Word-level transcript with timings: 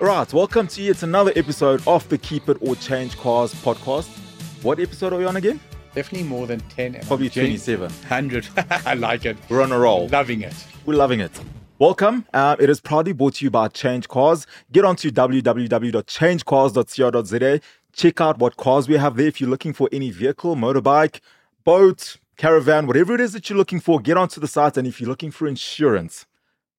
Right, 0.00 0.32
welcome 0.32 0.66
to 0.68 0.80
you. 0.82 0.92
It's 0.92 1.02
another 1.02 1.30
episode 1.36 1.86
of 1.86 2.08
the 2.08 2.16
Keep 2.16 2.48
It 2.48 2.56
or 2.62 2.74
Change 2.76 3.18
Cars 3.18 3.52
podcast. 3.56 4.08
What 4.62 4.80
episode 4.80 5.12
are 5.12 5.18
we 5.18 5.26
on 5.26 5.36
again? 5.36 5.60
Definitely 5.94 6.26
more 6.26 6.46
than 6.46 6.60
10. 6.60 6.94
and 6.94 7.06
Probably 7.06 7.26
I'm 7.26 7.32
27. 7.32 7.82
100. 7.82 8.48
I 8.86 8.94
like 8.94 9.26
it. 9.26 9.36
We're 9.50 9.60
on 9.62 9.72
a 9.72 9.78
roll. 9.78 10.08
Loving 10.08 10.40
it. 10.40 10.54
We're 10.86 10.94
loving 10.94 11.20
it. 11.20 11.38
Welcome. 11.78 12.24
Uh, 12.32 12.56
it 12.58 12.70
is 12.70 12.80
proudly 12.80 13.12
brought 13.12 13.34
to 13.34 13.44
you 13.44 13.50
by 13.50 13.68
Change 13.68 14.08
Cars. 14.08 14.46
Get 14.72 14.86
on 14.86 14.96
to 14.96 15.10
www.changecars.co.za. 15.10 17.60
Check 17.92 18.20
out 18.22 18.38
what 18.38 18.56
cars 18.56 18.88
we 18.88 18.96
have 18.96 19.16
there. 19.16 19.26
If 19.26 19.38
you're 19.40 19.50
looking 19.50 19.72
for 19.74 19.88
any 19.92 20.10
vehicle, 20.10 20.56
motorbike, 20.56 21.20
boat, 21.64 22.16
caravan, 22.38 22.86
whatever 22.86 23.14
it 23.14 23.20
is 23.20 23.32
that 23.34 23.50
you're 23.50 23.58
looking 23.58 23.80
for, 23.80 24.00
get 24.00 24.16
onto 24.16 24.40
the 24.40 24.48
site. 24.48 24.78
And 24.78 24.88
if 24.88 24.98
you're 25.00 25.10
looking 25.10 25.30
for 25.30 25.46
insurance, 25.46 26.24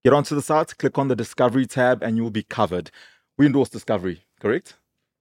get 0.04 0.14
onto 0.14 0.36
the 0.36 0.42
site, 0.42 0.78
click 0.78 0.98
on 0.98 1.08
the 1.08 1.16
Discovery 1.16 1.66
tab, 1.66 2.02
and 2.04 2.18
you'll 2.18 2.32
be 2.32 2.44
covered. 2.44 2.92
We 3.38 3.46
endorse 3.46 3.70
Discovery, 3.70 4.24
correct? 4.40 4.76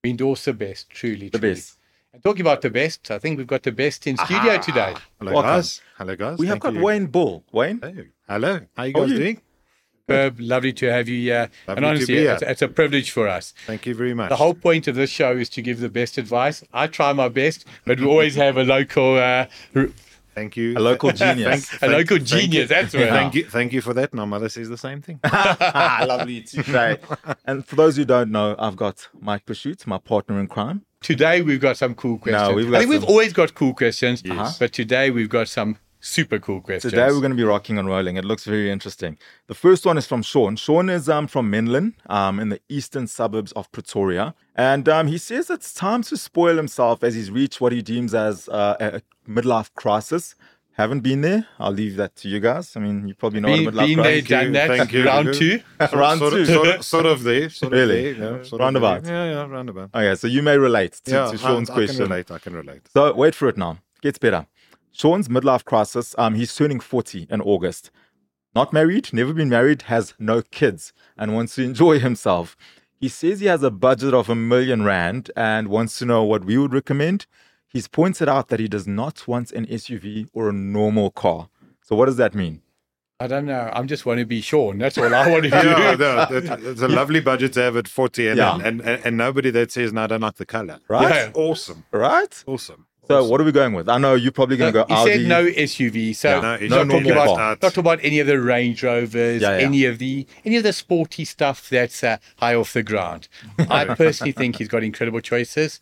We 0.05 0.11
endorse 0.11 0.45
the 0.45 0.53
best, 0.55 0.91
truly. 0.91 1.29
The 1.29 1.39
truly. 1.39 1.55
best. 1.55 1.77
And 2.13 2.23
talking 2.23 2.41
about 2.41 2.61
the 2.63 2.71
best, 2.71 3.11
I 3.11 3.19
think 3.19 3.39
we've 3.39 3.47
got 3.47 3.63
the 3.63 3.71
best 3.73 4.07
in 4.07 4.17
studio 4.17 4.59
today. 4.59 4.95
Hello, 5.21 5.33
Welcome. 5.33 5.51
guys. 5.51 5.81
Hello, 5.97 6.17
guys. 6.17 6.39
We 6.39 6.47
have 6.47 6.55
Thank 6.55 6.63
got 6.63 6.75
you. 6.75 6.83
Wayne 6.83 7.07
Bull. 7.07 7.45
Wayne? 7.53 7.79
Hey. 7.81 8.09
Hello. 8.29 8.61
How 8.77 8.83
are 8.83 8.87
you 8.87 8.93
How 8.95 9.01
are 9.01 9.05
guys 9.05 9.11
you? 9.13 9.19
doing? 9.19 9.41
Herb, 10.09 10.41
lovely 10.41 10.73
to 10.73 10.91
have 10.91 11.09
you 11.09 11.21
here. 11.21 11.49
Lovely 11.69 11.77
and 11.77 11.79
to 11.85 11.87
honestly, 11.89 12.15
be 12.15 12.21
here. 12.23 12.33
it's, 12.33 12.43
it's 12.43 12.63
a 12.63 12.67
privilege 12.69 13.13
for 13.13 13.29
us. 13.29 13.55
Thank 13.69 13.87
you 13.87 13.95
very 13.95 14.13
much. 14.13 14.29
The 14.31 14.37
whole 14.37 14.55
point 14.55 14.89
of 14.89 14.97
this 14.97 15.09
show 15.09 15.37
is 15.37 15.49
to 15.51 15.63
give 15.63 15.79
the 15.79 15.89
best 15.89 16.19
advice. 16.19 16.65
I 16.73 16.89
try 16.89 17.13
my 17.13 17.29
best, 17.29 17.65
but 17.85 18.01
we 18.01 18.07
always 18.07 18.35
have 18.35 18.57
a 18.57 18.65
local 18.65 19.15
uh, 19.19 19.47
r- 19.77 19.89
Thank 20.41 20.57
you. 20.57 20.75
A 20.79 20.81
local 20.81 21.13
genius. 21.23 21.71
a 21.83 21.89
local 21.89 22.17
thank 22.17 22.29
genius. 22.29 22.55
you. 22.55 22.67
That's 22.67 22.95
right. 22.95 23.09
Thank 23.11 23.35
you. 23.35 23.45
Thank 23.45 23.73
you 23.75 23.83
for 23.83 23.93
that. 23.93 24.15
My 24.15 24.25
mother 24.25 24.49
says 24.49 24.71
the 24.71 24.79
same 24.79 25.03
thing. 25.03 25.21
Lovely 25.33 26.41
to 26.43 26.99
And 27.45 27.67
for 27.67 27.77
those 27.77 27.97
who 27.99 28.07
don't 28.07 28.31
know, 28.31 28.57
I've 28.59 28.77
got 28.77 29.09
Mike 29.21 29.45
Pursuit, 29.45 29.87
my 29.87 29.99
partner 29.99 30.41
in 30.41 30.47
crime. 30.47 30.87
Today 31.03 31.43
we've 31.43 31.61
got 31.61 31.77
some 31.77 31.95
cool 31.95 32.17
questions. 32.19 32.55
we've 32.55 32.69
I 32.69 32.71
got 32.71 32.79
think 32.79 32.91
we've 32.91 33.05
always 33.05 33.33
got 33.35 33.55
cool 33.55 33.75
questions, 33.75 34.23
Yes. 34.25 34.59
but 34.59 34.73
today 34.73 35.11
we've 35.11 35.29
got 35.29 35.49
some 35.49 35.77
super 36.01 36.39
cool 36.39 36.61
questions. 36.61 36.93
Today 36.93 37.09
we're 37.09 37.21
going 37.21 37.31
to 37.31 37.37
be 37.37 37.45
rocking 37.45 37.79
and 37.79 37.87
rolling. 37.89 38.17
It 38.17 38.25
looks 38.25 38.45
very 38.45 38.71
interesting. 38.71 39.19
The 39.47 39.55
first 39.55 39.85
one 39.87 39.99
is 39.99 40.07
from 40.07 40.23
Sean. 40.23 40.57
Sean 40.57 40.89
is 40.89 41.09
um, 41.09 41.27
from 41.27 41.51
Menlyn, 41.51 41.95
um, 42.09 42.41
in 42.41 42.49
the 42.49 42.61
eastern 42.69 43.07
suburbs 43.07 43.53
of 43.53 43.71
Pretoria, 43.73 44.35
and 44.57 44.89
um, 44.89 45.07
he 45.07 45.19
says 45.19 45.51
it's 45.51 45.73
time 45.75 46.03
to 46.05 46.17
spoil 46.17 46.57
himself 46.57 47.05
as 47.05 47.15
he's 47.15 47.31
reached 47.31 47.61
what 47.61 47.73
he 47.73 47.83
deems 47.83 48.15
as 48.15 48.49
uh, 48.49 48.77
a 48.81 48.97
a 48.97 49.03
midlife 49.31 49.73
crisis. 49.75 50.35
Haven't 50.77 51.01
been 51.01 51.21
there. 51.21 51.47
I'll 51.59 51.73
leave 51.73 51.97
that 51.97 52.17
to 52.17 52.29
you 52.29 52.41
guys. 52.41 52.75
I 52.75 52.81
mean, 52.81 53.07
you 53.07 53.15
probably 53.15 53.41
know 53.41 53.49
Been, 53.49 53.67
what 53.67 53.75
a 53.75 53.77
midlife 53.77 53.87
been 53.87 53.97
there, 54.03 54.23
crisis. 54.23 54.29
done 54.29 54.53
that. 54.53 54.69
Thank 54.79 54.93
you. 54.93 55.05
Round 55.05 55.35
two. 55.41 55.61
Round 55.93 56.19
sort, 56.21 56.33
two. 56.33 56.41
Of, 56.41 56.47
sort, 56.49 56.69
of, 56.69 56.85
sort 56.85 57.07
of 57.07 57.23
there. 57.23 57.51
Sort 57.51 57.73
Really? 57.73 58.11
Of 58.13 58.19
there, 58.19 58.37
yeah, 58.39 58.43
sort 58.45 58.61
Roundabout. 58.61 58.99
Of 58.99 59.05
there. 59.05 59.27
Yeah, 59.27 59.33
yeah, 59.41 59.47
roundabout. 59.47 59.91
Okay, 59.95 60.15
so 60.15 60.27
you 60.27 60.43
may 60.43 60.57
relate 60.57 60.93
to, 61.05 61.11
yeah, 61.11 61.31
to 61.31 61.37
Sean's 61.37 61.69
I, 61.69 61.75
I 61.75 61.77
question. 61.77 61.97
can 61.97 62.09
relate. 62.11 62.31
I 62.31 62.39
can 62.39 62.55
relate. 62.55 62.81
So 62.95 63.13
wait 63.15 63.35
for 63.35 63.49
it 63.49 63.59
now. 63.59 63.79
Gets 64.01 64.19
better. 64.19 64.47
Sean's 64.93 65.29
midlife 65.29 65.65
crisis. 65.65 66.15
Um, 66.19 66.35
he's 66.35 66.55
turning 66.55 66.81
40 66.81 67.27
in 67.31 67.41
August. 67.41 67.91
Not 68.55 68.73
married, 68.73 69.13
never 69.13 69.33
been 69.33 69.49
married, 69.49 69.83
has 69.83 70.15
no 70.19 70.43
kids, 70.43 70.93
and 71.17 71.35
wants 71.35 71.55
to 71.55 71.63
enjoy 71.63 72.01
himself. 72.01 72.57
He 72.99 73.09
says 73.09 73.41
he 73.41 73.47
has 73.47 73.63
a 73.63 73.71
budget 73.71 74.13
of 74.13 74.29
a 74.29 74.35
million 74.35 74.83
rand 74.83 75.31
and 75.37 75.69
wants 75.69 75.99
to 76.01 76.05
know 76.05 76.25
what 76.25 76.45
we 76.45 76.59
would 76.59 76.73
recommend. 76.73 77.27
He's 77.69 77.87
pointed 77.87 78.29
out 78.29 78.49
that 78.49 78.59
he 78.61 78.67
does 78.69 78.87
not 78.89 79.29
want 79.29 79.53
an 79.53 79.67
SUV 79.67 80.27
or 80.33 80.49
a 80.49 80.53
normal 80.53 81.11
car. 81.11 81.49
So 81.83 81.95
what 81.95 82.07
does 82.07 82.17
that 82.17 82.35
mean? 82.35 82.61
I 83.21 83.27
don't 83.29 83.47
know. 83.47 83.71
I'm 83.73 83.87
just 83.87 84.05
want 84.07 84.19
to 84.19 84.27
be 84.27 84.41
Sean. 84.41 84.79
That's 84.79 84.99
all 84.99 85.15
I 85.15 85.31
want 85.31 85.45
to 85.45 85.51
do. 85.51 85.57
Yeah, 85.57 85.95
no, 85.95 86.27
it's 86.71 86.81
a 86.83 86.89
lovely 87.01 87.21
budget 87.21 87.53
to 87.53 87.61
have 87.63 87.77
at 87.77 87.87
40 87.87 88.29
and, 88.29 88.39
Yeah. 88.39 88.57
and, 88.57 88.81
and, 88.81 89.07
and 89.07 89.17
nobody 89.17 89.51
that 89.51 89.71
says, 89.71 89.93
no, 89.93 90.03
I 90.05 90.07
don't 90.09 90.21
like 90.23 90.37
the 90.37 90.47
color. 90.47 90.81
Right? 90.89 91.09
That's 91.09 91.37
awesome. 91.39 91.85
Right? 91.93 92.43
Awesome. 92.47 92.87
So 93.11 93.25
what 93.25 93.41
are 93.41 93.45
we 93.45 93.53
going 93.53 93.73
with? 93.75 93.89
I 93.89 93.99
know 93.99 94.15
you're 94.15 94.33
probably 94.33 94.57
going 94.57 94.73
to 94.73 94.81
go 94.81 94.87
he 94.87 94.95
Audi. 94.95 95.13
said 95.13 95.29
no 95.29 95.45
SUV, 95.47 96.15
so 96.15 96.29
Yeah. 96.29 96.41
No, 96.41 96.41
not 96.43 96.63
it's 96.63 96.71
not 96.71 96.89
talking 96.89 97.11
about 97.11 97.37
car. 97.37 97.49
not 97.51 97.61
talking 97.61 97.81
about 97.81 97.99
any 98.03 98.21
of 98.21 98.27
the 98.27 98.41
Range 98.41 98.83
Rovers, 98.83 99.43
Yeah, 99.43 99.59
yeah. 99.59 99.67
any 99.67 99.85
of 99.85 99.99
the 99.99 100.27
any 100.45 100.57
of 100.57 100.63
the 100.63 100.73
sporty 100.73 101.25
stuff 101.25 101.69
that's 101.69 102.05
uh, 102.05 102.19
high 102.37 102.55
off 102.55 102.73
the 102.73 102.83
ground. 102.83 103.29
I 103.71 103.85
personally 103.95 104.33
think 104.33 104.57
he's 104.57 104.69
got 104.69 104.83
incredible 104.83 105.21
choices. 105.21 105.81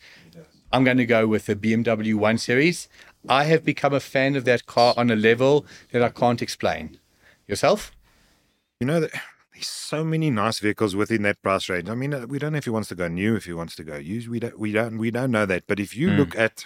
I'm 0.72 0.84
going 0.84 0.98
to 0.98 1.06
go 1.06 1.26
with 1.26 1.46
the 1.46 1.56
BMW 1.56 2.14
1 2.14 2.38
Series. 2.38 2.88
I 3.28 3.44
have 3.44 3.64
become 3.64 3.94
a 3.94 4.00
fan 4.00 4.36
of 4.36 4.44
that 4.44 4.66
car 4.66 4.94
on 4.96 5.10
a 5.10 5.16
level 5.16 5.64
that 5.92 6.02
I 6.02 6.10
can't 6.10 6.42
explain. 6.42 6.98
Yourself? 7.46 7.92
You 8.80 8.86
know, 8.86 9.00
that 9.00 9.10
there's 9.54 9.66
so 9.66 10.04
many 10.04 10.30
nice 10.30 10.58
vehicles 10.60 10.94
within 10.94 11.22
that 11.22 11.42
price 11.42 11.68
range. 11.68 11.88
I 11.88 11.94
mean, 11.94 12.12
uh, 12.14 12.26
we 12.28 12.38
don't 12.38 12.52
know 12.52 12.58
if 12.58 12.64
he 12.64 12.70
wants 12.70 12.88
to 12.90 12.94
go 12.94 13.08
new, 13.08 13.34
if 13.34 13.46
he 13.46 13.52
wants 13.54 13.74
to 13.76 13.84
go 13.84 13.96
used. 13.96 14.28
We 14.28 14.38
don't, 14.38 14.58
we 14.58 14.72
don't, 14.72 14.98
we 14.98 15.10
don't 15.10 15.30
know 15.30 15.46
that. 15.46 15.64
But 15.66 15.80
if 15.80 15.96
you 15.96 16.10
look 16.10 16.36
at, 16.36 16.64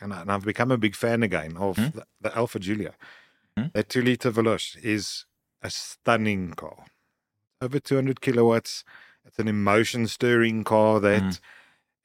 and, 0.00 0.12
I, 0.12 0.22
and 0.22 0.32
I've 0.32 0.44
become 0.44 0.70
a 0.70 0.78
big 0.78 0.94
fan 0.94 1.22
again 1.22 1.56
of 1.56 1.76
hmm? 1.76 1.96
the, 1.96 2.06
the 2.20 2.36
Alfa 2.36 2.58
Giulia, 2.58 2.94
hmm? 3.56 3.66
that 3.72 3.88
two 3.88 4.02
liter 4.02 4.30
Veloce 4.30 4.76
is 4.82 5.26
a 5.62 5.70
stunning 5.70 6.52
car. 6.52 6.84
Over 7.60 7.78
200 7.80 8.20
kilowatts. 8.20 8.84
It's 9.26 9.38
an 9.38 9.48
emotion 9.48 10.06
stirring 10.06 10.64
car 10.64 11.00
that, 11.00 11.22
hmm. 11.22 11.30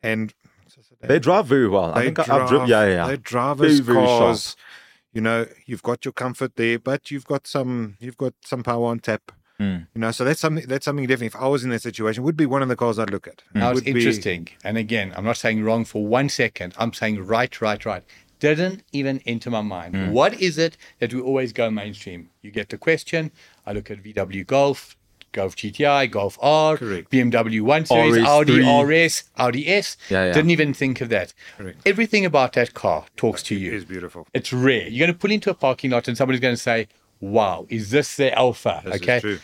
and 0.02 0.34
They 1.02 1.20
drive 1.20 1.48
very 1.48 1.68
well. 1.68 1.94
I 1.94 2.06
think 2.06 2.20
I- 2.20 2.38
I've 2.38 2.50
driven. 2.50 2.68
Yeah, 2.68 2.86
yeah. 2.86 3.08
They 3.08 3.18
drive 3.18 3.58
Very, 3.58 3.72
as 3.72 3.80
very. 3.80 3.98
You 5.12 5.22
know, 5.22 5.48
you've 5.66 5.82
got 5.82 6.06
your 6.06 6.12
comfort 6.12 6.56
there, 6.56 6.78
but 6.78 7.10
you've 7.10 7.26
got 7.26 7.48
some 7.48 7.98
you've 8.00 8.18
got 8.18 8.36
some 8.46 8.64
power 8.64 8.86
on 8.86 9.00
tap. 9.00 9.32
Mm. 9.60 9.88
You 9.94 10.02
know, 10.02 10.12
so 10.12 10.24
that's 10.24 10.40
something 10.40 10.66
that's 10.68 10.86
something 10.86 11.06
definitely. 11.06 11.28
If 11.28 11.36
I 11.36 11.48
was 11.48 11.64
in 11.64 11.70
that 11.72 11.82
situation, 11.82 12.24
would 12.24 12.38
be 12.38 12.46
one 12.46 12.62
of 12.62 12.70
the 12.70 12.76
cars 12.76 12.98
I'd 12.98 13.10
look 13.12 13.28
at. 13.28 13.44
Now 13.54 13.72
it's 13.72 13.76
Would 13.76 13.86
be- 13.86 13.92
interesting. 13.92 14.48
And 14.64 14.78
again, 14.78 15.14
I'm 15.16 15.26
not 15.26 15.38
saying 15.38 15.64
wrong 15.64 15.84
for 15.86 16.06
one 16.06 16.30
second. 16.30 16.74
I'm 16.78 16.94
saying 16.94 17.26
right, 17.26 17.60
right, 17.62 17.84
right. 17.86 18.04
Didn't 18.40 18.84
even 18.94 19.22
enter 19.26 19.50
my 19.50 19.62
mind. 19.62 19.96
Hmm. 19.96 20.12
What 20.12 20.40
is 20.40 20.58
it 20.58 20.78
that 21.00 21.14
we 21.14 21.20
always 21.20 21.52
go 21.52 21.70
mainstream? 21.70 22.30
You 22.42 22.52
get 22.52 22.70
the 22.70 22.78
question. 22.78 23.32
I 23.66 23.74
look 23.74 23.92
at 23.92 24.02
VW 24.02 24.48
Golf, 24.48 24.96
Golf 25.34 25.58
GTI, 25.58 26.10
Golf 26.10 26.38
R, 26.42 26.78
Correct. 26.78 27.12
BMW 27.12 27.60
1 27.62 27.86
Series, 27.88 28.16
RS3. 28.16 28.26
Audi 28.26 28.84
RS, 29.06 29.24
Audi 29.36 29.68
S. 29.68 29.98
Yeah, 30.10 30.28
yeah. 30.28 30.32
Didn't 30.32 30.52
even 30.52 30.74
think 30.74 31.02
of 31.02 31.10
that. 31.10 31.34
Correct. 31.58 31.82
Everything 31.86 32.24
about 32.26 32.54
that 32.54 32.74
car 32.74 33.06
talks 33.18 33.44
to 33.44 33.56
you. 33.56 33.74
It's 33.74 33.84
beautiful. 33.84 34.26
It's 34.34 34.54
rare. 34.54 34.88
You're 34.88 35.06
going 35.06 35.14
to 35.14 35.20
pull 35.20 35.32
into 35.32 35.50
a 35.50 35.54
parking 35.54 35.92
lot 35.92 36.08
and 36.08 36.16
somebody's 36.18 36.40
going 36.40 36.56
to 36.56 36.62
say, 36.62 36.88
wow, 37.20 37.66
is 37.70 37.92
this 37.92 38.16
the 38.16 38.34
Alfa? 38.38 38.82
This 38.86 38.96
okay. 38.96 39.20
true. 39.20 39.40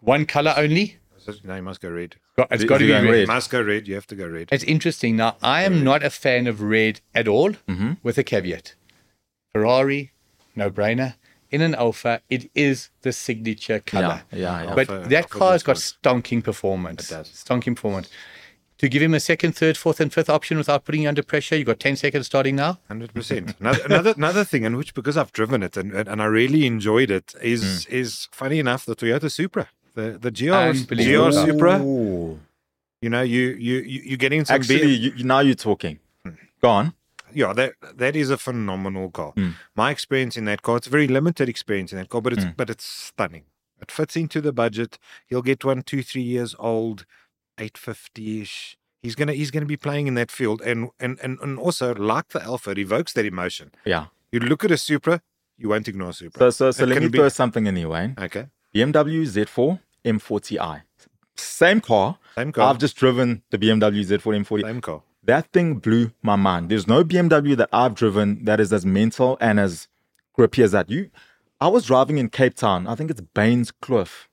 One 0.00 0.26
color 0.26 0.54
only? 0.56 0.96
No, 1.42 1.56
you 1.56 1.62
must 1.62 1.80
go 1.80 1.90
red. 1.90 2.16
It's 2.50 2.64
got 2.64 2.78
to 2.78 2.86
be 2.86 2.92
red. 2.92 3.04
red? 3.04 3.26
Must 3.28 3.50
go 3.50 3.60
red. 3.62 3.88
You 3.88 3.94
have 3.94 4.06
to 4.08 4.14
go 4.14 4.26
red. 4.28 4.48
It's 4.52 4.62
interesting. 4.64 5.16
Now, 5.16 5.36
I 5.42 5.62
am 5.64 5.82
not 5.82 6.04
a 6.04 6.10
fan 6.10 6.46
of 6.46 6.60
red 6.60 7.00
at 7.14 7.26
all, 7.26 7.52
Mm-hmm. 7.66 7.92
with 8.02 8.16
a 8.18 8.22
caveat. 8.22 8.74
Ferrari, 9.52 10.12
no 10.54 10.70
brainer. 10.70 11.14
In 11.50 11.62
an 11.62 11.74
Alfa, 11.74 12.20
it 12.28 12.50
is 12.54 12.90
the 13.02 13.12
signature 13.12 13.78
color. 13.80 14.22
Yeah, 14.32 14.38
yeah, 14.38 14.62
yeah. 14.64 14.74
But 14.74 14.90
Alfa- 14.90 15.08
that 15.08 15.22
Alfa 15.24 15.38
car 15.38 15.52
has 15.52 15.62
got 15.62 15.76
stonking 15.76 16.42
performance. 16.44 17.10
It 17.10 17.14
does. 17.14 17.28
Stonking 17.30 17.76
performance. 17.76 18.10
To 18.78 18.88
give 18.90 19.00
him 19.00 19.14
a 19.14 19.20
second, 19.20 19.52
third, 19.56 19.76
fourth, 19.78 20.00
and 20.00 20.12
fifth 20.12 20.28
option 20.28 20.58
without 20.58 20.84
putting 20.84 21.02
you 21.02 21.08
under 21.08 21.22
pressure, 21.22 21.56
you've 21.56 21.66
got 21.66 21.80
10 21.80 21.96
seconds 21.96 22.26
starting 22.26 22.56
now. 22.56 22.78
Hundred 22.88 23.14
percent. 23.14 23.54
Another 23.58 23.82
another 23.84 24.14
another 24.16 24.44
thing, 24.44 24.64
in 24.64 24.76
which 24.76 24.92
because 24.92 25.16
I've 25.16 25.32
driven 25.32 25.62
it 25.62 25.76
and 25.78 25.92
and, 25.92 26.06
and 26.08 26.20
I 26.20 26.26
really 26.26 26.66
enjoyed 26.66 27.10
it, 27.10 27.34
is 27.42 27.84
Hmm. 27.86 27.94
is 27.94 28.28
funny 28.32 28.58
enough 28.58 28.84
the 28.84 28.94
Toyota 28.94 29.30
Supra, 29.30 29.68
the 29.94 30.18
the 30.18 30.30
GR 30.30 30.72
GR 30.94 31.30
Supra. 31.32 31.80
Ooh. 31.82 32.38
You 33.00 33.10
know, 33.10 33.22
you 33.22 33.56
you 33.58 33.76
you 33.80 34.00
you're 34.04 34.18
getting 34.18 34.44
some 34.44 34.56
Actually, 34.56 34.80
B- 34.86 34.94
you, 34.94 35.12
you- 35.16 35.24
now 35.24 35.40
you're 35.40 35.54
talking. 35.54 35.98
Go 36.62 36.68
on. 36.70 36.92
yeah, 37.32 37.52
that 37.54 37.72
that 37.96 38.14
is 38.16 38.28
a 38.30 38.36
phenomenal 38.36 39.10
car. 39.10 39.32
Mm. 39.36 39.54
My 39.74 39.90
experience 39.90 40.36
in 40.36 40.44
that 40.46 40.60
car, 40.62 40.76
it's 40.78 40.86
a 40.86 40.90
very 40.90 41.08
limited 41.08 41.48
experience 41.48 41.92
in 41.92 41.98
that 41.98 42.08
car, 42.10 42.20
but 42.20 42.32
it's 42.34 42.44
Mm. 42.44 42.56
but 42.56 42.68
it's 42.70 42.84
stunning. 42.84 43.44
It 43.80 43.90
fits 43.90 44.16
into 44.16 44.40
the 44.40 44.52
budget. 44.52 44.98
You'll 45.28 45.42
get 45.52 45.64
one 45.64 45.82
two 45.82 46.02
three 46.02 46.22
years 46.22 46.54
old, 46.58 47.04
eight 47.58 47.76
fifty 47.78 48.40
ish. 48.42 48.76
He's 49.02 49.14
gonna 49.14 49.32
he's 49.34 49.50
gonna 49.50 49.66
be 49.66 49.76
playing 49.76 50.06
in 50.06 50.14
that 50.14 50.30
field, 50.30 50.60
and 50.62 50.90
and 50.98 51.18
and 51.22 51.38
and 51.40 51.58
also 51.58 51.94
like 51.94 52.28
the 52.28 52.42
Alfa, 52.42 52.70
it 52.70 52.78
evokes 52.78 53.12
that 53.12 53.24
emotion. 53.26 53.70
Yeah. 53.84 54.06
You 54.32 54.40
look 54.40 54.64
at 54.64 54.70
a 54.70 54.76
Supra, 54.76 55.22
you 55.56 55.68
won't 55.68 55.86
ignore 55.88 56.10
a 56.10 56.12
Supra. 56.12 56.38
So, 56.40 56.50
so, 56.50 56.70
so 56.72 56.82
It 56.82 56.88
let 56.88 57.02
me 57.02 57.08
be- 57.08 57.18
throw 57.18 57.28
something 57.28 57.66
in 57.66 57.76
here, 57.76 57.88
Wayne. 57.88 58.14
Okay, 58.20 58.46
BMW 58.74 59.22
Z4 59.24 59.78
M40i. 60.04 60.82
Same 61.36 61.80
car. 61.80 62.18
same 62.34 62.50
car, 62.52 62.70
I've 62.70 62.78
just 62.78 62.96
driven 62.96 63.42
the 63.50 63.58
BMW 63.58 64.02
Z4 64.04 64.44
M40. 64.44 64.62
same 64.62 64.80
car. 64.80 65.02
That 65.22 65.46
thing 65.52 65.74
blew 65.74 66.12
my 66.22 66.36
mind. 66.36 66.70
There's 66.70 66.86
no 66.86 67.04
BMW 67.04 67.56
that 67.56 67.68
I've 67.72 67.94
driven 67.94 68.44
that 68.44 68.58
is 68.60 68.72
as 68.72 68.86
mental 68.86 69.36
and 69.40 69.58
as 69.60 69.88
grippy 70.32 70.62
as 70.62 70.72
that. 70.72 70.88
You, 70.90 71.10
I 71.60 71.68
was 71.68 71.86
driving 71.86 72.18
in 72.18 72.28
Cape 72.30 72.54
Town. 72.54 72.86
I 72.86 72.94
think 72.94 73.10
it's 73.10 73.20
Bainskloof, 73.20 74.26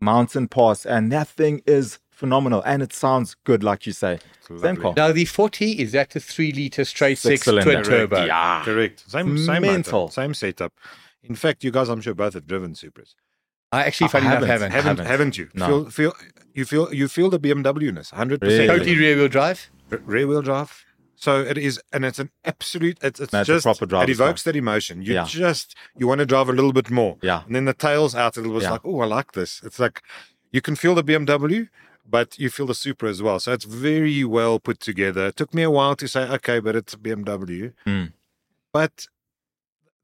Mountain 0.00 0.48
Pass, 0.48 0.84
and 0.86 1.10
that 1.12 1.28
thing 1.28 1.62
is 1.66 1.98
phenomenal. 2.18 2.62
And 2.66 2.82
it 2.82 2.92
sounds 2.92 3.36
good, 3.44 3.62
like 3.62 3.86
you 3.86 3.92
say. 3.92 4.18
Same 4.60 4.76
car. 4.76 4.94
Now, 4.96 5.12
the 5.12 5.24
40 5.24 5.72
is 5.80 5.92
that 5.92 6.10
the 6.10 6.20
3 6.20 6.52
litre 6.52 6.84
straight 6.84 7.18
six, 7.18 7.44
twin 7.44 7.82
turbo 7.84 8.24
Yeah. 8.24 8.32
Ah. 8.34 8.62
Correct. 8.64 9.04
Same, 9.10 9.38
same 9.38 9.62
Mental. 9.62 10.00
motor, 10.02 10.12
same 10.12 10.34
setup. 10.34 10.72
In 11.22 11.34
fact, 11.34 11.62
you 11.64 11.70
guys, 11.70 11.88
I'm 11.88 12.00
sure, 12.00 12.14
both 12.14 12.34
have 12.34 12.46
driven 12.46 12.72
Supras. 12.74 13.14
I 13.70 13.84
actually, 13.84 14.06
I 14.06 14.08
funny 14.08 14.26
enough, 14.26 14.44
haven't. 14.44 14.48
haven't. 14.48 14.72
Haven't, 14.72 14.96
haven't. 14.98 15.06
haven't 15.06 15.38
you? 15.38 15.48
No. 15.54 15.66
Feel, 15.66 15.90
feel, 15.90 16.12
you 16.54 16.64
feel 16.64 16.94
you 16.94 17.06
feel 17.08 17.28
the 17.28 17.38
BMW-ness, 17.38 18.10
hundred 18.10 18.40
Really? 18.42 18.58
percent. 18.66 18.70
Totally 18.78 18.96
rear 18.98 19.16
wheel 19.16 19.28
drive. 19.28 19.70
rear 19.90 20.26
wheel 20.26 20.40
drive. 20.42 20.84
So 21.16 21.40
it 21.42 21.58
is, 21.58 21.78
and 21.92 22.04
it's 22.06 22.18
an 22.18 22.30
absolute. 22.46 22.96
It's, 23.02 23.20
it's 23.20 23.32
No, 23.32 23.40
it's 23.40 23.48
a 23.50 23.54
just 23.54 23.64
proper 23.64 23.84
it 24.04 24.08
evokes 24.08 24.42
car. 24.44 24.52
that 24.52 24.56
emotion. 24.58 25.02
You 25.02 25.12
Yeah. 25.14 25.24
just 25.24 25.74
you 25.98 26.06
want 26.08 26.20
to 26.20 26.26
drive 26.26 26.48
a 26.48 26.52
little 26.52 26.72
bit 26.72 26.90
more. 26.90 27.18
Yeah. 27.20 27.42
and 27.44 27.54
then 27.54 27.66
the 27.66 27.74
tail's 27.74 28.14
out 28.14 28.36
a 28.38 28.40
little 28.40 28.54
bit. 28.54 28.58
It's 28.62 28.64
Yeah. 28.68 28.72
like, 28.72 28.86
oh, 28.86 29.00
I 29.00 29.06
like 29.06 29.32
this. 29.32 29.60
It's 29.62 29.78
like 29.78 30.00
you 30.50 30.62
can 30.62 30.74
feel 30.74 30.94
the 30.94 31.04
BMW, 31.04 31.68
but 32.08 32.38
you 32.38 32.48
feel 32.50 32.66
the 32.66 32.74
Supra 32.74 33.10
as 33.10 33.22
well. 33.22 33.38
So 33.40 33.52
it's 33.52 33.64
very 33.64 34.24
well 34.24 34.58
put 34.58 34.80
together. 34.80 35.26
It 35.26 35.36
took 35.36 35.52
me 35.52 35.62
a 35.62 35.70
while 35.70 35.94
to 35.96 36.08
say, 36.08 36.22
okay, 36.22 36.58
but 36.60 36.74
it's 36.74 36.94
a 36.94 36.98
BMW. 36.98 37.72
Mm. 37.86 38.12
But 38.72 39.06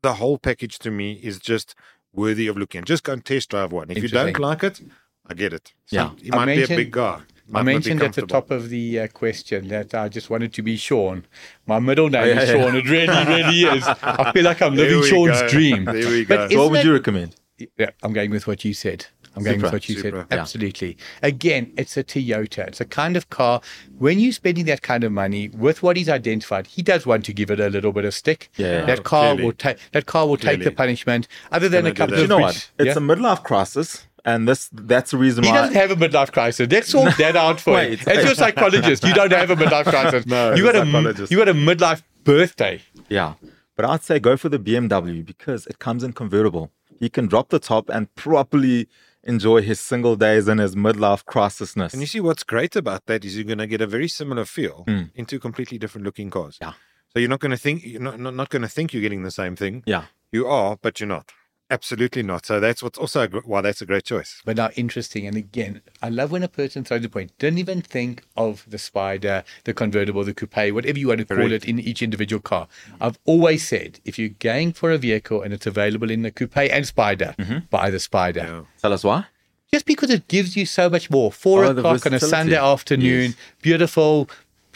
the 0.02 0.14
whole 0.14 0.38
package 0.38 0.78
to 0.80 0.90
me 0.90 1.14
is 1.22 1.38
just 1.38 1.74
worthy 2.12 2.46
of 2.46 2.56
looking. 2.56 2.80
at. 2.80 2.86
Just 2.86 3.04
go 3.04 3.12
and 3.14 3.24
test 3.24 3.50
drive 3.50 3.72
one. 3.72 3.90
If 3.90 4.02
you 4.02 4.08
don't 4.08 4.38
like 4.38 4.62
it, 4.62 4.80
I 5.26 5.34
get 5.34 5.52
it. 5.52 5.72
So 5.86 5.96
Yeah. 5.96 6.10
he 6.22 6.30
might 6.30 6.46
be 6.46 6.62
a 6.62 6.68
big 6.68 6.90
guy. 6.90 7.20
Might 7.46 7.60
I 7.60 7.62
mentioned 7.62 8.02
at 8.02 8.14
the 8.14 8.22
top 8.26 8.50
of 8.50 8.70
the 8.70 9.00
uh, 9.00 9.08
question 9.08 9.68
that 9.68 9.94
I 9.94 10.08
just 10.08 10.30
wanted 10.30 10.54
to 10.54 10.62
be 10.62 10.76
Sean. 10.76 11.26
My 11.66 11.78
middle 11.78 12.08
name 12.08 12.22
Oh, 12.22 12.26
yeah, 12.26 12.40
is 12.40 12.48
yeah. 12.48 12.54
Sean. 12.54 12.74
It 12.76 12.88
really, 12.88 13.26
really 13.26 13.78
is. 13.78 13.84
I 13.86 14.32
feel 14.32 14.44
like 14.44 14.62
I'm 14.62 14.74
living 14.82 15.02
Sean's 15.04 15.42
go. 15.42 15.48
dream. 15.48 15.84
There 15.84 15.94
we 16.08 16.24
But 16.24 16.36
go. 16.36 16.44
is- 16.46 16.50
So 16.52 16.56
what 16.56 16.62
Isn't 16.62 16.70
would 16.70 16.78
that- 16.78 16.84
you 16.86 16.92
recommend? 16.94 17.36
Yeah, 17.78 17.90
I'm 18.02 18.12
going 18.14 18.30
with 18.30 18.46
what 18.46 18.64
you 18.64 18.72
said. 18.74 19.06
I'm 19.36 19.42
going 19.42 19.56
Supra. 19.56 19.66
with 19.66 19.72
what 19.72 19.88
you 19.88 19.96
Supra, 19.96 20.20
said. 20.20 20.26
yeah. 20.30 20.40
Absolutely. 20.40 20.96
Again, 21.22 21.72
it's 21.76 21.96
a 21.96 22.04
Toyota. 22.04 22.66
It's 22.68 22.80
a 22.80 22.84
kind 22.84 23.16
of 23.16 23.30
car. 23.30 23.60
When 23.98 24.18
you're 24.20 24.32
spending 24.32 24.64
that 24.66 24.82
kind 24.82 25.04
of 25.04 25.12
money 25.12 25.48
with 25.48 25.82
what 25.82 25.96
he's 25.96 26.08
identified, 26.08 26.66
he 26.68 26.82
does 26.82 27.06
want 27.06 27.24
to 27.26 27.32
give 27.32 27.50
it 27.50 27.60
a 27.60 27.68
little 27.68 27.92
bit 27.92 28.04
of 28.04 28.14
stick. 28.14 28.50
Yeah. 28.56 28.84
That 28.84 29.04
car 29.04 29.32
Clearly. 29.34 29.44
will 29.44 29.52
take 29.52 29.78
that 29.92 30.06
car 30.06 30.26
will 30.26 30.36
take 30.36 30.62
the 30.62 30.70
punishment. 30.70 31.28
Other 31.52 31.68
than 31.68 31.86
a 31.86 31.92
couple 31.94 32.14
of 32.14 32.20
you 32.20 32.26
know 32.26 32.38
what? 32.38 32.70
It's 32.78 32.86
yeah? 32.86 32.92
a 32.92 33.00
midlife 33.00 33.42
crisis, 33.42 34.06
and 34.24 34.48
this 34.48 34.68
that's 34.72 35.10
the 35.10 35.18
reason 35.18 35.44
He 35.44 35.50
why. 35.50 35.56
doesn't 35.56 35.74
have 35.74 35.90
a 35.90 35.96
midlife 35.96 36.32
crisis. 36.32 36.68
Let's 36.70 36.88
sort 36.88 37.16
that 37.18 37.36
out 37.36 37.60
for 37.60 37.74
Wait. 37.74 38.00
him. 38.00 38.16
As 38.18 38.24
your 38.24 38.34
psychologist, 38.34 39.04
you 39.04 39.14
don't 39.14 39.32
have 39.32 39.50
a 39.50 39.56
midlife 39.56 39.84
crisis. 39.84 40.24
No, 40.34 40.54
you 40.54 40.62
got 40.62 40.76
a 40.76 41.26
you 41.30 41.36
got 41.38 41.48
a 41.48 41.54
midlife 41.54 42.02
birthday. 42.24 42.80
Yeah. 43.08 43.34
But 43.76 43.84
I'd 43.86 44.02
say 44.04 44.20
go 44.20 44.36
for 44.36 44.48
the 44.48 44.58
BMW 44.60 45.26
because 45.26 45.66
it 45.66 45.80
comes 45.80 46.04
in 46.04 46.12
convertible. 46.12 46.70
He 47.00 47.08
can 47.08 47.26
drop 47.26 47.48
the 47.48 47.58
top 47.58 47.88
and 47.88 48.14
properly 48.14 48.88
enjoy 49.24 49.62
his 49.62 49.80
single 49.80 50.16
days 50.16 50.48
and 50.48 50.60
his 50.60 50.74
midlife 50.74 51.24
crisisness. 51.24 51.92
And 51.92 52.00
you 52.00 52.06
see 52.06 52.20
what's 52.20 52.42
great 52.42 52.76
about 52.76 53.06
that 53.06 53.24
is 53.24 53.36
you're 53.36 53.44
going 53.44 53.58
to 53.58 53.66
get 53.66 53.80
a 53.80 53.86
very 53.86 54.08
similar 54.08 54.44
feel 54.44 54.84
hmm. 54.86 55.04
in 55.14 55.26
two 55.26 55.38
completely 55.38 55.78
different 55.78 56.04
looking 56.04 56.30
cars. 56.30 56.58
Yeah. 56.60 56.74
So 57.12 57.20
you're 57.20 57.28
not 57.28 57.40
going 57.40 57.52
to 57.52 57.56
think 57.58 57.84
you're 57.84 58.00
not 58.00 58.18
not, 58.18 58.34
not 58.34 58.50
going 58.50 58.62
to 58.62 58.68
think 58.68 58.92
you're 58.92 59.02
getting 59.02 59.22
the 59.22 59.30
same 59.30 59.56
thing. 59.56 59.82
yeah. 59.86 60.04
You 60.32 60.48
are, 60.48 60.76
but 60.82 60.98
you're 60.98 61.08
not. 61.08 61.30
Absolutely 61.70 62.22
not. 62.22 62.44
So 62.44 62.60
that's 62.60 62.82
what's 62.82 62.98
also 62.98 63.22
a 63.22 63.28
gr- 63.28 63.38
why 63.44 63.62
that's 63.62 63.80
a 63.80 63.86
great 63.86 64.04
choice. 64.04 64.42
But 64.44 64.56
now 64.58 64.68
interesting. 64.76 65.26
And 65.26 65.36
again, 65.36 65.80
I 66.02 66.10
love 66.10 66.30
when 66.30 66.42
a 66.42 66.48
person 66.48 66.84
throws 66.84 67.00
the 67.02 67.08
point. 67.08 67.32
Don't 67.38 67.56
even 67.58 67.80
think 67.80 68.22
of 68.36 68.64
the 68.68 68.76
spider, 68.78 69.44
the 69.64 69.72
convertible, 69.72 70.22
the 70.24 70.34
coupe, 70.34 70.54
whatever 70.74 70.98
you 70.98 71.08
want 71.08 71.20
to 71.20 71.24
call 71.26 71.50
it 71.50 71.64
in 71.64 71.80
each 71.80 72.02
individual 72.02 72.40
car. 72.42 72.68
I've 73.00 73.18
always 73.24 73.66
said 73.66 73.98
if 74.04 74.18
you're 74.18 74.28
going 74.40 74.74
for 74.74 74.92
a 74.92 74.98
vehicle 74.98 75.40
and 75.42 75.54
it's 75.54 75.66
available 75.66 76.10
in 76.10 76.20
the 76.22 76.30
coupe 76.30 76.56
and 76.56 76.86
spider, 76.86 77.34
Mm-hmm. 77.38 77.58
buy 77.70 77.88
the 77.90 77.98
spider. 77.98 78.40
Yeah. 78.40 78.60
Tell 78.82 78.92
us 78.92 79.02
why? 79.02 79.26
Just 79.72 79.86
because 79.86 80.10
it 80.10 80.28
gives 80.28 80.56
you 80.56 80.66
so 80.66 80.88
much 80.90 81.10
more. 81.10 81.32
Four 81.32 81.64
Oh, 81.64 81.72
the 81.72 81.80
o'clock 81.80 82.04
on 82.06 82.14
a. 82.14 82.20
Sunday 82.20 82.56
afternoon, 82.56 83.30
Yes. 83.30 83.36
beautiful 83.62 84.28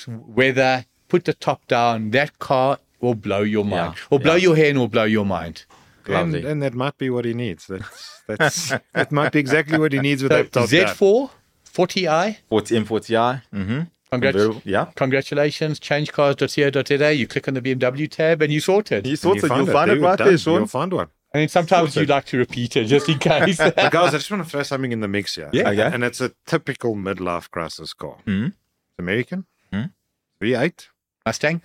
weather, 0.07 0.87
put 1.09 1.25
the 1.27 1.35
top 1.35 1.67
down. 1.67 2.11
That 2.13 2.39
car 2.39 2.79
will 3.01 3.15
blow 3.15 3.43
your 3.43 3.65
mind. 3.65 3.95
Yeah, 3.97 4.03
Will 4.11 4.19
blow 4.19 4.35
yeah. 4.35 4.43
your 4.43 4.57
hair 4.57 4.71
and 4.71 4.79
will 4.79 4.89
blow 4.89 5.05
your 5.05 5.25
mind. 5.27 5.65
And, 6.09 6.33
Lovely. 6.33 6.51
and 6.51 6.63
that 6.63 6.75
might 6.75 6.97
be 6.99 7.11
what 7.11 7.25
he 7.25 7.35
needs. 7.35 7.67
That's 7.67 8.23
that's 8.27 8.73
that 8.95 9.13
might 9.13 9.33
be 9.33 9.39
exactly 9.41 9.79
what 9.79 9.93
he 9.93 10.01
needs 10.01 10.23
with 10.23 10.33
So 10.33 10.43
that 10.43 10.53
top. 10.53 10.69
Z4, 10.69 11.31
40i. 11.75 12.37
40 12.49 12.75
M40i. 12.81 13.43
Mm-hmm. 13.55 13.81
Congrat- 14.11 14.33
Convertible, 14.33 14.63
yeah. 14.65 14.87
Congratulations, 14.97 15.79
changecars.co.za. 15.81 17.15
You 17.15 17.27
click 17.27 17.47
on 17.49 17.55
the 17.55 17.61
BMW 17.61 18.11
tab 18.11 18.41
and 18.43 18.51
you 18.53 18.61
sort 18.61 18.91
it. 18.93 19.05
He 19.05 19.13
And 19.13 19.23
you 19.25 19.31
it. 19.33 19.43
You'll 19.43 19.69
it. 19.69 19.73
find 19.73 19.91
it 19.91 19.95
There, 19.95 20.03
right 20.03 20.19
done. 20.19 20.29
there, 20.29 20.39
Sean. 20.39 20.55
You'll 20.55 20.67
find 20.67 20.93
one. 20.93 21.09
I 21.35 21.39
mean, 21.39 21.49
sometimes 21.49 21.93
Sorted. 21.93 22.09
you 22.09 22.15
like 22.15 22.25
to 22.27 22.39
repeat 22.39 22.75
it 22.79 22.85
just 22.87 23.07
in 23.09 23.19
case. 23.19 23.59
But 23.59 23.77
guys, 23.93 24.15
I 24.15 24.19
just 24.19 24.31
want 24.31 24.45
to 24.45 24.49
throw 24.49 24.63
something 24.63 24.93
in 24.93 25.01
the 25.01 25.09
mix 25.09 25.35
here. 25.35 25.51
Yeah. 25.53 25.69
Okay. 25.69 25.83
And 25.83 26.03
it's 26.03 26.23
a 26.23 26.33
typical 26.47 26.95
midlife 26.97 27.51
crisis 27.51 27.93
car. 27.93 28.17
Mhm. 28.27 28.47
It's 28.47 28.99
American. 28.99 29.45
Mhm. 29.73 29.93
V8. 30.41 30.87
Mustang. 31.27 31.61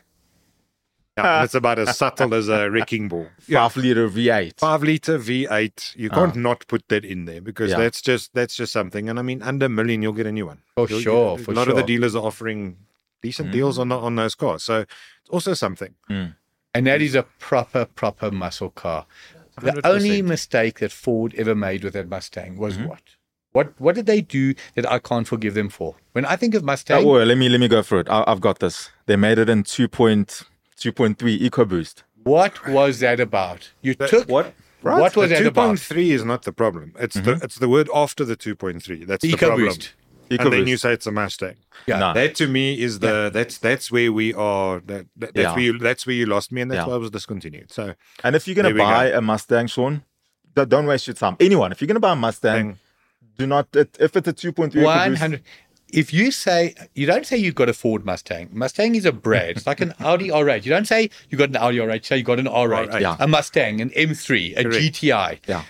Yeah, 1.18 1.38
and 1.38 1.45
it's 1.45 1.54
about 1.54 1.77
as 1.77 1.98
subtle 1.98 2.33
as 2.33 2.50
a 2.50 2.71
wrecking 2.71 3.07
ball. 3.07 3.27
Yeah. 3.48 3.68
Five 3.68 3.77
liter 3.77 4.10
V8. 4.10 4.60
Five 4.60 4.81
liter 4.83 5.19
V8. 5.19 5.95
You 5.95 6.10
ah. 6.12 6.15
can't 6.15 6.36
not 6.36 6.65
put 6.68 6.88
that 6.88 7.06
in 7.06 7.25
there 7.25 7.42
because 7.42 7.71
Yeah. 7.71 7.77
that's 7.77 8.01
just 8.01 8.33
that's 8.33 8.56
just 8.56 8.74
something. 8.74 9.10
And 9.10 9.19
I 9.19 9.21
mean, 9.21 9.42
under 9.44 9.68
a 9.68 9.69
million, 9.69 10.01
you'll 10.01 10.13
get 10.13 10.25
a 10.25 10.31
new 10.31 10.48
one. 10.48 10.60
For 10.75 10.88
You'll- 10.89 11.01
sure, 11.01 11.36
A 11.36 11.38
for 11.38 11.54
lot 11.54 11.68
of 11.68 11.75
the 11.75 11.83
dealers 11.83 12.15
are 12.15 12.24
offering 12.25 12.77
decent 13.21 13.50
mm. 13.50 13.54
deals 13.54 13.77
on 13.77 13.89
the, 13.89 13.98
on 13.98 14.15
those 14.15 14.36
cars. 14.36 14.63
So 14.63 14.80
it's 15.21 15.30
also 15.30 15.54
something. 15.54 15.94
Mm. 16.10 16.36
And 16.74 16.88
that 16.88 17.01
is 17.01 17.13
a 17.16 17.24
proper, 17.24 17.86
proper 17.86 18.31
muscle 18.31 18.71
car. 18.71 19.06
The 19.62 19.71
100%. 19.74 19.81
only 19.83 20.21
mistake 20.24 20.80
that 20.80 20.92
Ford 20.92 21.36
ever 21.38 21.54
made 21.54 21.83
with 21.83 21.94
that 21.94 22.09
Mustang 22.09 22.57
was 22.57 22.75
Mm-hmm. 22.77 22.88
what? 22.88 23.01
What 23.51 23.80
what 23.80 23.94
did 23.94 24.07
they 24.07 24.21
do 24.21 24.56
that 24.74 24.92
I 24.92 24.98
can't 24.98 25.27
forgive 25.27 25.54
them 25.54 25.69
for? 25.69 25.95
When 26.13 26.25
I 26.25 26.36
think 26.36 26.56
of 26.56 26.63
Oh, 26.63 26.66
Mustang, 26.66 27.06
well, 27.06 27.24
let 27.24 27.38
me 27.38 27.50
let 27.50 27.59
me 27.59 27.68
go 27.68 27.83
for 27.83 28.00
it. 28.00 28.09
I, 28.09 28.24
I've 28.25 28.42
got 28.42 28.57
this. 28.57 28.89
They 29.06 29.16
made 29.16 29.38
it 29.38 29.48
in 29.48 29.63
2.2.3 30.80 31.50
EcoBoost. 31.50 32.04
what 32.24 32.68
was 32.68 33.00
that 33.00 33.20
about? 33.20 33.72
You 33.81 33.94
took 33.96 34.28
what? 34.30 34.54
What 34.81 35.16
was 35.16 35.30
the 35.30 35.36
that 35.36 35.46
about? 35.46 35.75
2.3 35.75 36.08
is 36.08 36.25
not 36.25 36.44
the 36.44 36.52
problem. 36.52 36.94
It's 37.00 37.16
the 37.16 37.22
mm-hmm. 37.22 37.46
it's 37.46 37.58
the 37.58 37.70
word 37.70 37.90
after 37.94 38.25
the 38.25 38.36
2.3. 38.36 39.08
That's 39.08 39.22
the 39.22 39.36
problem. 39.36 39.70
EcoBoost. 39.70 39.90
And 40.30 40.52
then 40.52 40.68
you 40.68 40.78
say 40.78 40.94
it's 40.94 41.06
a 41.06 41.12
Mustang. 41.12 41.56
Yeah. 41.86 42.00
No. 42.00 42.14
That 42.14 42.36
to 42.36 42.48
me 42.48 42.80
is 42.80 43.00
the 43.00 43.30
that's 43.31 43.58
that's 43.60 43.92
where 43.92 44.12
we 44.12 44.34
are. 44.34 44.80
That, 44.80 45.06
that- 45.16 45.34
that's 45.34 45.38
Yeah. 45.38 45.54
where 45.54 45.62
you 45.62 45.78
that's 45.78 46.08
where 46.08 46.16
you 46.16 46.25
lost 46.25 46.52
me, 46.52 46.62
and 46.62 46.72
that's 46.72 46.80
Yeah. 46.80 46.88
why 46.88 46.96
I 46.96 46.98
was 46.98 47.12
discontinued. 47.12 47.72
So 47.72 47.94
And 48.24 48.36
if 48.36 48.48
you're 48.48 48.56
gonna 48.56 48.69
we 48.69 48.76
go. 48.76 48.84
buy 48.84 49.06
a 49.12 49.22
Mustang, 49.22 49.68
Sean, 49.68 50.04
don't 50.56 50.69
don't 50.69 50.86
waste 50.86 51.08
your 51.08 51.14
time. 51.16 51.36
Anyone, 51.40 51.72
if 51.72 51.81
you're 51.81 51.88
going 51.88 51.96
to 51.96 52.00
buy 52.02 52.14
a 52.14 52.16
Mustang, 52.16 52.74
Thing. 52.74 52.80
do 53.38 53.48
not, 53.48 53.68
if 53.76 54.16
it's 54.16 54.28
a 54.28 54.34
2.3 54.34 54.84
One 54.84 55.14
EcoBoost, 55.14 55.18
hundred. 55.18 55.42
If 55.94 56.12
you 56.12 56.31
say 56.31 56.74
you 56.95 57.06
don't 57.06 57.25
say 57.25 57.38
you've 57.38 57.56
got 57.56 57.69
a 57.69 57.74
Ford 57.74 58.04
Mustang, 58.04 58.50
Mustang 58.51 58.95
is 58.95 59.06
a 59.06 59.12
brand. 59.12 59.57
It's 59.57 59.68
like 59.68 59.80
an 59.80 59.94
Audi 60.00 60.30
R8. 60.30 60.66
You 60.66 60.72
don't 60.72 60.88
say 60.88 61.10
you've 61.30 61.40
got 61.40 61.50
an 61.50 61.57
Audi 61.57 61.78
R8. 61.78 61.94
You 61.95 62.04
say 62.04 62.18
you 62.18 62.24
got 62.24 62.40
an 62.40 62.48
R8, 62.48 62.90
R8. 62.90 63.01
Yeah. 63.01 63.16
a 63.19 63.28
Mustang, 63.28 63.80
an 63.80 63.92
M3, 63.92 64.57
a 64.57 64.63
Correct. 64.63 64.84
GTI. 64.84 65.40
Yeah. 65.48 65.63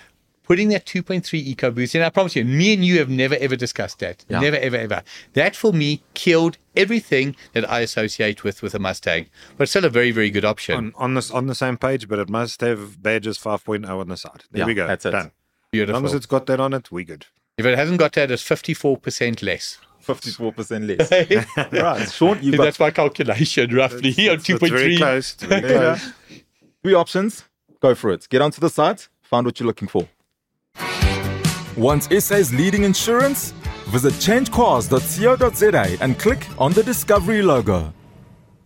Putting 0.43 0.69
that 0.69 0.85
2.3 0.85 1.55
EcoBoost 1.55 1.95
in, 1.95 2.01
I 2.01 2.09
promise 2.09 2.35
you, 2.35 2.43
me 2.45 2.73
and 2.73 2.83
you 2.85 2.99
have 2.99 3.09
never 3.09 3.35
ever 3.35 3.55
discussed 3.55 3.99
that. 3.99 4.25
Yeah. 4.29 4.39
Never 4.39 4.57
ever 4.57 4.77
ever. 4.77 5.03
That 5.33 5.55
for 5.55 5.71
me 5.73 6.03
killed 6.13 6.57
everything 6.75 7.35
that 7.53 7.69
I 7.69 7.79
associate 7.81 8.43
with 8.43 8.61
with 8.61 8.73
a 8.75 8.79
Mustang. 8.79 9.27
But 9.57 9.67
still 9.69 9.85
a 9.85 9.89
very 9.89 10.11
very 10.11 10.29
good 10.29 10.45
option. 10.45 10.75
on 10.75 10.93
on 10.97 11.13
this 11.15 11.31
on 11.31 11.47
the 11.47 11.55
same 11.55 11.77
page, 11.77 12.07
but 12.07 12.19
it 12.19 12.29
must 12.29 12.61
have 12.61 13.01
badges 13.03 13.37
5.0 13.37 13.87
on 13.89 14.07
the 14.09 14.17
side. 14.17 14.43
There 14.51 14.61
Yeah, 14.61 14.65
we 14.67 14.73
go. 14.73 14.87
that's 14.87 15.05
it. 15.05 15.11
Done. 15.11 15.31
As 15.73 15.89
long 15.89 16.05
as 16.05 16.13
it's 16.13 16.25
got 16.27 16.45
that 16.45 16.59
on 16.59 16.73
it, 16.73 16.91
we 16.91 17.03
good. 17.03 17.25
if 17.57 17.65
it 17.65 17.77
hasn't 17.77 17.97
got 17.99 18.13
that, 18.13 18.29
it's 18.31 18.43
54% 18.43 19.41
less. 19.43 19.79
54% 20.05 20.87
less. 20.87 21.71
right. 21.71 22.09
Sean, 22.11 22.37
you've 22.41 22.57
got 22.57 22.65
That's 22.65 22.79
my 22.79 22.91
calculation 22.91 23.73
roughly 23.73 24.29
on 24.29 24.35
It's 24.35 24.47
very 24.47 24.95
2.3. 24.95 24.97
close. 24.97 25.33
Very 25.35 25.61
close. 25.61 26.11
three 26.83 26.93
options. 26.93 27.45
Go 27.79 27.95
for 27.95 28.11
it. 28.11 28.27
Get 28.29 28.41
onto 28.41 28.61
the 28.61 28.69
site, 28.69 29.09
find 29.21 29.45
what 29.45 29.59
you're 29.59 29.67
looking 29.67 29.87
for. 29.87 30.07
Want 31.77 32.03
SA's 32.03 32.53
leading 32.53 32.83
insurance? 32.83 33.51
Visit 33.87 34.13
changecars.co.za 34.19 35.97
and 36.01 36.19
click 36.19 36.47
on 36.57 36.71
the 36.73 36.83
Discovery 36.83 37.41
logo. 37.41 37.93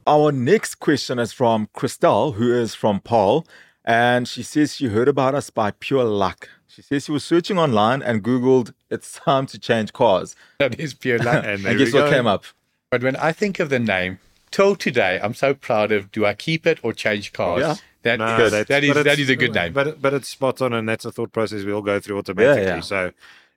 Our 0.06 0.32
next 0.32 0.76
question 0.76 1.20
is 1.20 1.34
from 1.34 1.68
Christelle, 1.76 2.36
who 2.36 2.54
is 2.54 2.76
from 2.76 3.00
Paarl, 3.02 3.46
and 3.84 4.28
she 4.28 4.44
says 4.44 4.76
she 4.76 4.88
heard 4.88 5.08
about 5.08 5.36
us 5.36 5.50
by 5.50 5.72
pure 5.72 6.04
luck. 6.04 6.50
She 6.68 6.82
says 6.82 7.06
she 7.06 7.12
was 7.12 7.24
searching 7.24 7.58
online 7.58 8.02
and 8.02 8.24
Googled, 8.24 8.74
it's 8.90 9.14
time 9.20 9.46
to 9.48 9.60
change 9.60 9.94
cars. 9.94 10.36
That 10.60 10.80
is 10.80 10.94
pure 10.94 11.20
luck. 11.20 11.44
And 11.46 11.64
there 11.64 11.78
guess 11.78 11.94
what 11.94 12.06
go. 12.06 12.10
came 12.12 12.28
up? 12.28 12.44
But 12.90 13.04
when 13.04 13.16
I 13.18 13.32
think 13.32 13.60
of 13.60 13.70
the 13.70 13.80
name, 13.80 14.20
till 14.52 14.76
today, 14.76 15.20
I'm 15.22 15.34
so 15.34 15.54
proud 15.54 15.92
of. 15.92 16.12
Do 16.12 16.26
I 16.26 16.34
keep 16.34 16.66
it 16.66 16.80
or 16.84 16.94
change 16.94 17.34
cars? 17.34 17.62
Yeah. 17.62 17.76
That 18.04 18.20
No, 18.20 18.38
is- 18.46 18.52
that's- 18.52 18.68
that 18.68 18.84
is 18.84 18.90
but 18.94 19.04
that 19.04 19.14
it's- 19.14 19.20
is 19.20 19.30
a 19.30 19.36
good 19.36 19.54
name. 19.54 19.74
But 19.74 20.02
but 20.02 20.14
it's 20.14 20.30
spot 20.30 20.62
on, 20.62 20.74
and 20.74 20.88
that's 20.88 21.04
a 21.06 21.12
thought 21.12 21.32
process 21.34 21.64
we 21.66 21.72
all 21.74 21.82
go 21.82 22.00
through 22.00 22.18
automatically. 22.20 22.64
yeah. 22.64 22.76
yeah. 22.76 22.82
So 22.82 23.12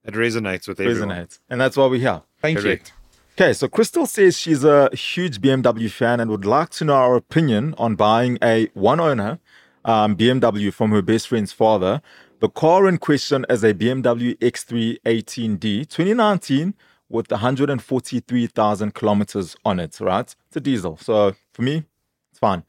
it 0.04 0.14
resonates 0.14 0.66
with 0.66 0.80
everyone. 0.80 1.10
Resonates. 1.10 1.38
And 1.48 1.60
that's 1.60 1.76
why 1.76 1.86
we're 1.86 2.00
here. 2.00 2.22
Thank 2.42 2.58
Correct. 2.58 2.92
Okay, 3.38 3.52
so 3.54 3.68
Crystal 3.68 4.04
says 4.06 4.36
she's 4.36 4.64
a 4.64 4.94
huge 4.94 5.40
BMW 5.40 5.90
fan 5.90 6.20
and 6.20 6.30
would 6.30 6.44
like 6.44 6.70
to 6.70 6.84
know 6.84 6.94
our 6.94 7.16
opinion 7.16 7.74
on 7.78 7.94
buying 7.94 8.36
a 8.42 8.66
one 8.74 9.00
owner 9.00 9.38
um, 9.84 10.14
BMW 10.16 10.70
from 10.74 10.90
her 10.90 11.00
best 11.00 11.28
friend's 11.28 11.52
father. 11.52 12.02
The 12.40 12.48
car 12.48 12.88
in 12.88 12.96
question 12.96 13.44
is 13.50 13.62
a 13.62 13.74
BMW 13.74 14.34
X3 14.38 14.98
18D 15.04 15.86
2019 15.86 16.74
with 17.10 17.30
143,000 17.30 18.94
kilometers 18.94 19.56
on 19.62 19.78
it, 19.78 20.00
right? 20.00 20.34
It's 20.46 20.56
a 20.56 20.60
diesel. 20.60 20.96
So 20.96 21.34
for 21.52 21.60
me, 21.60 21.84
it's 22.30 22.38
fine. 22.38 22.64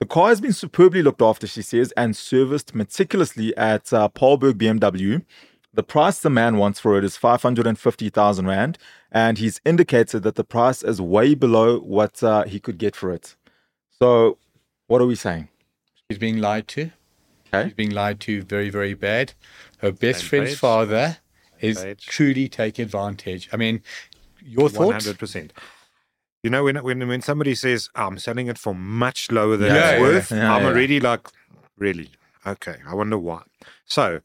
The 0.00 0.06
car 0.06 0.28
has 0.28 0.42
been 0.42 0.52
superbly 0.52 1.02
looked 1.02 1.22
after, 1.22 1.46
she 1.46 1.62
says, 1.62 1.94
and 1.96 2.14
serviced 2.14 2.74
meticulously 2.74 3.56
at 3.56 3.90
uh, 3.90 4.08
Paarlberg 4.08 4.58
BMW. 4.58 5.24
The 5.72 5.82
price 5.82 6.20
the 6.20 6.28
man 6.28 6.58
wants 6.58 6.78
for 6.78 6.98
it 6.98 7.04
is 7.04 7.16
550,000 7.16 8.46
Rand, 8.46 8.76
and 9.10 9.38
he's 9.38 9.62
indicated 9.64 10.24
that 10.24 10.34
the 10.34 10.44
price 10.44 10.82
is 10.82 11.00
way 11.00 11.34
below 11.34 11.78
what 11.80 12.22
uh, 12.22 12.44
he 12.44 12.60
could 12.60 12.76
get 12.76 12.94
for 12.94 13.10
it. 13.12 13.34
So, 13.98 14.36
what 14.88 15.00
are 15.00 15.06
we 15.06 15.14
saying? 15.14 15.48
He's 16.10 16.18
being 16.18 16.36
lied 16.36 16.68
to. 16.68 16.90
Okay. 17.60 17.68
She's 17.68 17.74
being 17.74 17.90
lied 17.90 18.20
to 18.20 18.42
very, 18.42 18.70
very 18.70 18.94
bad. 18.94 19.32
Her 19.78 19.92
best 19.92 20.20
Same 20.20 20.28
friend's 20.28 20.50
page. 20.50 20.58
father 20.58 21.18
is 21.60 21.80
page. 21.82 22.06
truly 22.06 22.48
taking 22.48 22.84
advantage. 22.84 23.48
I 23.52 23.56
mean, 23.56 23.82
your 24.42 24.68
thoughts? 24.68 25.04
hundred 25.04 25.18
percent. 25.18 25.52
You 26.42 26.50
know, 26.50 26.64
when 26.64 26.76
when 26.84 27.06
when 27.08 27.22
somebody 27.22 27.54
says 27.54 27.88
"Oh, 27.94 28.06
I'm 28.06 28.18
selling 28.18 28.46
it 28.46 28.58
for 28.58 28.74
much 28.74 29.30
lower 29.32 29.56
than 29.56 29.74
Yeah, 29.74 29.90
it's 29.90 29.98
yeah, 29.98 30.00
worth, 30.00 30.30
yeah, 30.32 30.54
I'm 30.54 30.64
already 30.64 31.00
like, 31.00 31.28
really? 31.76 32.10
Okay, 32.46 32.76
I 32.86 32.94
wonder 32.94 33.18
why. 33.18 33.42
So, 33.84 34.20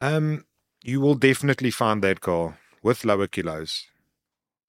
um, 0.00 0.44
you 0.82 1.00
will 1.00 1.14
definitely 1.16 1.70
find 1.70 2.02
that 2.04 2.20
car 2.20 2.58
with 2.82 3.04
lower 3.04 3.26
kilos 3.26 3.86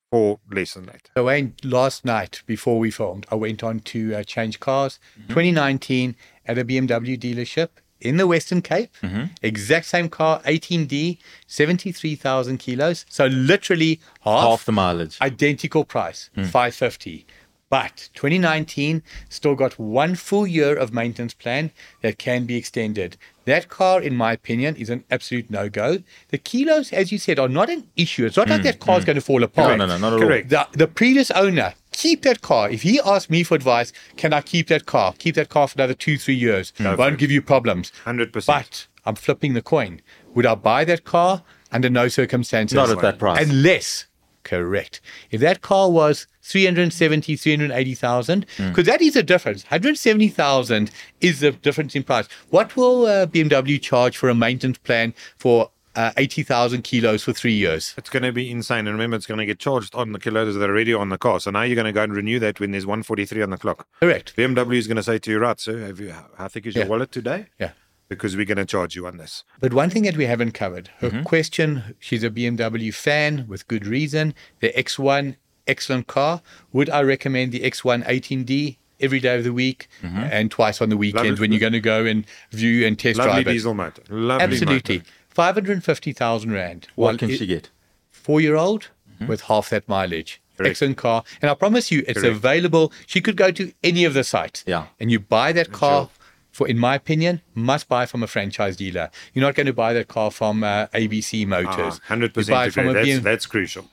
for 0.09 0.39
less 0.51 0.73
than 0.73 0.85
that. 0.87 1.09
So 1.15 1.25
Wayne, 1.25 1.53
last 1.63 2.05
night 2.05 2.41
before 2.45 2.79
we 2.79 2.89
filmed, 2.89 3.25
I 3.29 3.35
went 3.35 3.63
on 3.63 3.79
to 3.81 4.15
uh, 4.15 4.23
change 4.23 4.59
cars. 4.59 4.99
Mm-hmm. 5.19 5.27
2019 5.33 6.15
at 6.45 6.57
a 6.57 6.65
BMW 6.65 7.17
dealership 7.19 7.69
in 8.01 8.17
the 8.17 8.27
Western 8.27 8.61
Cape. 8.61 8.89
Mm-hmm. 9.01 9.25
Exact 9.41 9.85
same 9.85 10.09
car, 10.09 10.41
18D, 10.43 11.17
73,000 11.47 12.57
kilos. 12.57 13.05
So 13.09 13.25
literally 13.27 13.99
half, 14.21 14.41
Half 14.49 14.65
the 14.65 14.71
mileage. 14.71 15.17
identical 15.21 15.85
price, 15.85 16.29
Hmm. 16.35 16.43
550. 16.43 17.25
But 17.67 18.09
2019 18.13 19.01
still 19.27 19.55
got 19.55 19.79
one 19.79 20.13
full 20.15 20.45
year 20.45 20.75
of 20.77 20.93
maintenance 20.93 21.33
plan 21.33 21.71
that 22.01 22.19
can 22.19 22.45
be 22.45 22.55
extended. 22.57 23.17
That 23.45 23.69
car, 23.69 24.01
in 24.01 24.15
my 24.15 24.33
opinion, 24.33 24.75
is 24.75 24.89
an 24.91 25.03
absolute 25.09 25.49
no 25.49 25.67
go. 25.67 25.97
The 26.29 26.37
kilos, 26.37 26.93
as 26.93 27.11
you 27.11 27.17
said, 27.17 27.39
are 27.39 27.49
not 27.49 27.69
an 27.71 27.87
issue. 27.95 28.25
It's 28.27 28.37
not 28.37 28.49
like 28.49 28.61
that 28.63 28.79
car's 28.79 29.03
going 29.03 29.15
to 29.15 29.21
fall 29.21 29.43
apart. 29.43 29.73
Hmm. 29.73 29.79
No, 29.79 29.85
no, 29.87 29.97
no, 29.97 30.09
not 30.09 30.13
at 30.13 30.21
all. 30.21 30.27
Correct. 30.29 30.49
The, 30.49 30.67
the 30.73 30.87
previous 30.87 31.31
owner, 31.31 31.73
keep 31.95 32.21
that 32.23 32.41
car. 32.41 32.69
If 32.69 32.81
he 32.83 32.99
asked 33.03 33.29
me 33.29 33.43
for 33.43 33.55
advice, 33.55 33.91
can 34.17 34.33
I 34.33 34.41
keep 34.41 34.67
that 34.67 34.85
car? 34.85 35.13
Keep 35.17 35.35
that 35.35 35.49
car 35.49 35.67
for 35.67 35.75
another 35.77 35.93
two, 35.95 36.17
three 36.17 36.35
years. 36.35 36.73
No, 36.79 36.95
Won't 36.95 37.17
give 37.17 37.31
you 37.31 37.41
problems. 37.41 37.91
Hundred 38.03 38.31
percent. 38.33 38.57
But 38.57 38.87
I'm 39.09 39.15
flipping 39.15 39.53
the 39.53 39.61
coin. 39.61 40.01
Would 40.33 40.45
I 40.45 40.55
buy 40.55 40.85
that 40.85 41.03
car? 41.05 41.43
Under 41.71 41.89
no 41.89 42.07
circumstances. 42.07 42.75
Not 42.75 42.89
at 42.89 43.01
that 43.01 43.19
price. 43.19 43.43
Unless, 43.49 44.05
correct. 44.43 45.01
If 45.31 45.41
that 45.41 45.61
car 45.61 45.89
was 45.91 46.27
370, 46.43 47.35
380,000, 47.35 48.45
Hmm. 48.57 48.69
because 48.69 48.85
that 48.85 49.01
is 49.01 49.15
a 49.15 49.23
difference. 49.23 49.63
170,000 49.69 50.91
is 51.21 51.39
the 51.39 51.51
difference 51.51 51.95
in 51.95 52.03
price. 52.03 52.27
What 52.49 52.75
will 52.75 53.05
uh, 53.05 53.25
BMW 53.27 53.81
charge 53.81 54.15
for 54.17 54.29
a 54.29 54.35
maintenance 54.35 54.77
plan 54.77 55.13
for 55.37 55.71
uh, 55.95 56.11
80,000 56.17 56.83
kilos 56.83 57.23
for 57.23 57.33
three 57.33 57.53
years? 57.53 57.93
It's 57.97 58.09
going 58.09 58.23
to 58.23 58.31
be 58.31 58.49
insane. 58.51 58.87
And 58.87 58.89
remember, 58.89 59.15
it's 59.15 59.25
going 59.27 59.37
to 59.39 59.45
get 59.45 59.59
charged 59.59 59.93
on 59.95 60.11
the 60.11 60.19
kilometers 60.19 60.55
that 60.55 60.69
are 60.69 60.73
already 60.73 60.93
on 60.93 61.09
the 61.09 61.17
car. 61.17 61.39
So 61.39 61.51
now 61.51 61.61
you're 61.63 61.75
going 61.75 61.85
to 61.85 61.91
go 61.91 62.03
and 62.03 62.13
renew 62.13 62.39
that 62.39 62.59
when 62.59 62.71
there's 62.71 62.85
143 62.85 63.41
on 63.41 63.49
the 63.49 63.57
clock. 63.57 63.87
Correct. 63.99 64.35
BMW 64.35 64.75
is 64.77 64.87
going 64.87 64.97
to 64.97 65.03
say 65.03 65.17
to 65.19 65.31
you, 65.31 65.39
right, 65.39 65.59
sir, 65.59 65.79
have 65.79 65.99
you, 65.99 66.13
how 66.37 66.47
thick 66.47 66.65
is 66.65 66.75
your 66.75 66.85
Yeah. 66.85 66.89
wallet 66.89 67.11
today? 67.11 67.47
Yeah. 67.59 67.71
Because 68.07 68.35
we're 68.35 68.45
going 68.45 68.57
to 68.57 68.65
charge 68.65 68.95
you 68.95 69.07
on 69.07 69.17
this. 69.17 69.43
But 69.59 69.73
one 69.73 69.89
thing 69.89 70.03
that 70.03 70.15
we 70.15 70.25
haven't 70.25 70.51
covered, 70.51 70.89
her 70.99 71.09
Mm-hmm. 71.09 71.23
question, 71.23 71.95
she's 71.99 72.23
a 72.23 72.29
BMW 72.29 72.93
fan 72.93 73.45
with 73.47 73.67
good 73.67 73.87
reason. 73.87 74.35
The 74.59 74.71
X1, 74.73 75.37
excellent 75.65 76.05
car. 76.07 76.41
Would 76.71 76.89
I 76.91 77.01
recommend 77.01 77.51
the 77.51 77.61
X1 77.61 78.05
18D 78.05 78.77
every 79.01 79.19
day 79.19 79.35
of 79.37 79.43
the 79.43 79.51
week 79.51 79.87
Mm-hmm. 80.03 80.17
and 80.31 80.51
twice 80.51 80.81
on 80.81 80.89
the 80.89 80.97
weekend 80.97 81.29
Lovely- 81.29 81.41
when 81.41 81.51
you're 81.51 81.59
going 81.59 81.73
to 81.73 81.79
go 81.79 82.05
and 82.05 82.25
view 82.51 82.85
and 82.85 82.97
test 82.99 83.17
Lovely 83.17 83.33
drive 83.43 83.47
it? 83.47 83.51
diesel 83.53 83.73
motor. 83.73 84.03
Lovely 84.09 84.43
Absolutely. 84.43 84.97
motor. 84.99 85.09
550,000 85.35 86.51
Rand. 86.51 86.87
what 86.95 87.07
Well, 87.07 87.17
can 87.17 87.29
she 87.29 87.45
get? 87.45 87.69
Four 88.11 88.41
year 88.41 88.55
old 88.55 88.89
with 89.27 89.41
half 89.41 89.69
that 89.69 89.87
mileage. 89.87 90.41
Correct. 90.57 90.71
Excellent 90.71 90.97
car. 90.97 91.23
And 91.41 91.51
I 91.51 91.53
promise 91.53 91.91
you, 91.91 92.03
it's 92.07 92.21
Correct. 92.21 92.37
available. 92.37 92.91
She 93.05 93.19
could 93.21 93.35
go 93.35 93.51
to 93.51 93.73
any 93.83 94.05
of 94.05 94.13
the 94.13 94.23
sites. 94.23 94.63
Yeah. 94.65 94.85
And 94.99 95.11
you 95.11 95.19
buy 95.19 95.51
that 95.51 95.71
car. 95.71 96.09
For, 96.51 96.65
in 96.69 96.79
my 96.79 96.95
opinion, 96.95 97.41
must 97.53 97.89
buy 97.89 98.05
from 98.05 98.23
a 98.23 98.27
franchise 98.27 98.77
dealer. 98.77 99.09
You're 99.33 99.41
not 99.45 99.55
going 99.55 99.65
to 99.67 99.73
buy 99.73 99.91
that 99.91 100.07
car 100.07 100.31
from 100.31 100.63
uh, 100.63 100.87
ABC 100.93 101.45
Motors. 101.45 101.99
Ah, 102.09 102.15
100% 102.15 102.37
You 102.37 102.53
buy 102.53 102.69
from 102.69 102.87
a 102.87 102.93
That's, 102.93 103.07
BM 103.09 103.23
that's 103.23 103.45
crucial. 103.45 103.89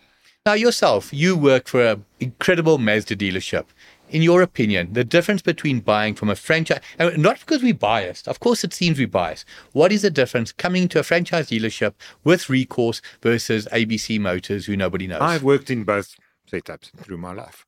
Now, 0.46 0.52
yourself, 0.52 1.12
you 1.12 1.36
work 1.36 1.66
for 1.66 1.84
an 1.84 2.04
incredible 2.20 2.78
Mazda 2.78 3.16
dealership. 3.16 3.64
In 4.12 4.20
your 4.20 4.42
opinion, 4.42 4.92
the 4.92 5.04
difference 5.04 5.40
between 5.40 5.80
buying 5.80 6.14
from 6.14 6.28
a 6.28 6.36
franchise, 6.36 6.80
and 6.98 7.22
not 7.22 7.40
because 7.40 7.62
we're 7.62 7.72
biased, 7.72 8.28
of 8.28 8.40
course 8.40 8.62
it 8.62 8.74
seems 8.74 8.98
we're 8.98 9.08
biased. 9.08 9.46
What 9.72 9.90
is 9.90 10.02
the 10.02 10.10
difference 10.10 10.52
coming 10.52 10.86
to 10.88 10.98
a 10.98 11.02
franchise 11.02 11.48
dealership 11.48 11.94
with 12.22 12.50
recourse 12.50 13.00
versus 13.22 13.66
ABC 13.72 14.20
Motors, 14.20 14.66
who 14.66 14.76
nobody 14.76 15.06
knows? 15.06 15.22
I've 15.22 15.42
worked 15.42 15.70
in 15.70 15.84
both 15.84 16.14
setups 16.46 16.90
through 16.98 17.16
my 17.16 17.32
life, 17.32 17.64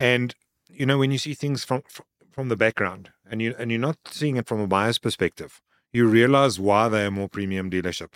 and 0.00 0.34
you 0.68 0.86
know 0.86 0.96
when 0.96 1.10
you 1.10 1.18
see 1.18 1.34
things 1.34 1.64
from 1.64 1.82
from 2.32 2.48
the 2.48 2.56
background, 2.56 3.10
and 3.30 3.42
you 3.42 3.54
and 3.58 3.70
you're 3.70 3.78
not 3.78 3.98
seeing 4.10 4.38
it 4.38 4.46
from 4.46 4.60
a 4.60 4.66
buyer's 4.66 4.98
perspective, 4.98 5.60
you 5.92 6.08
realize 6.08 6.58
why 6.58 6.88
they're 6.88 7.08
a 7.08 7.10
more 7.10 7.28
premium 7.28 7.70
dealership, 7.70 8.12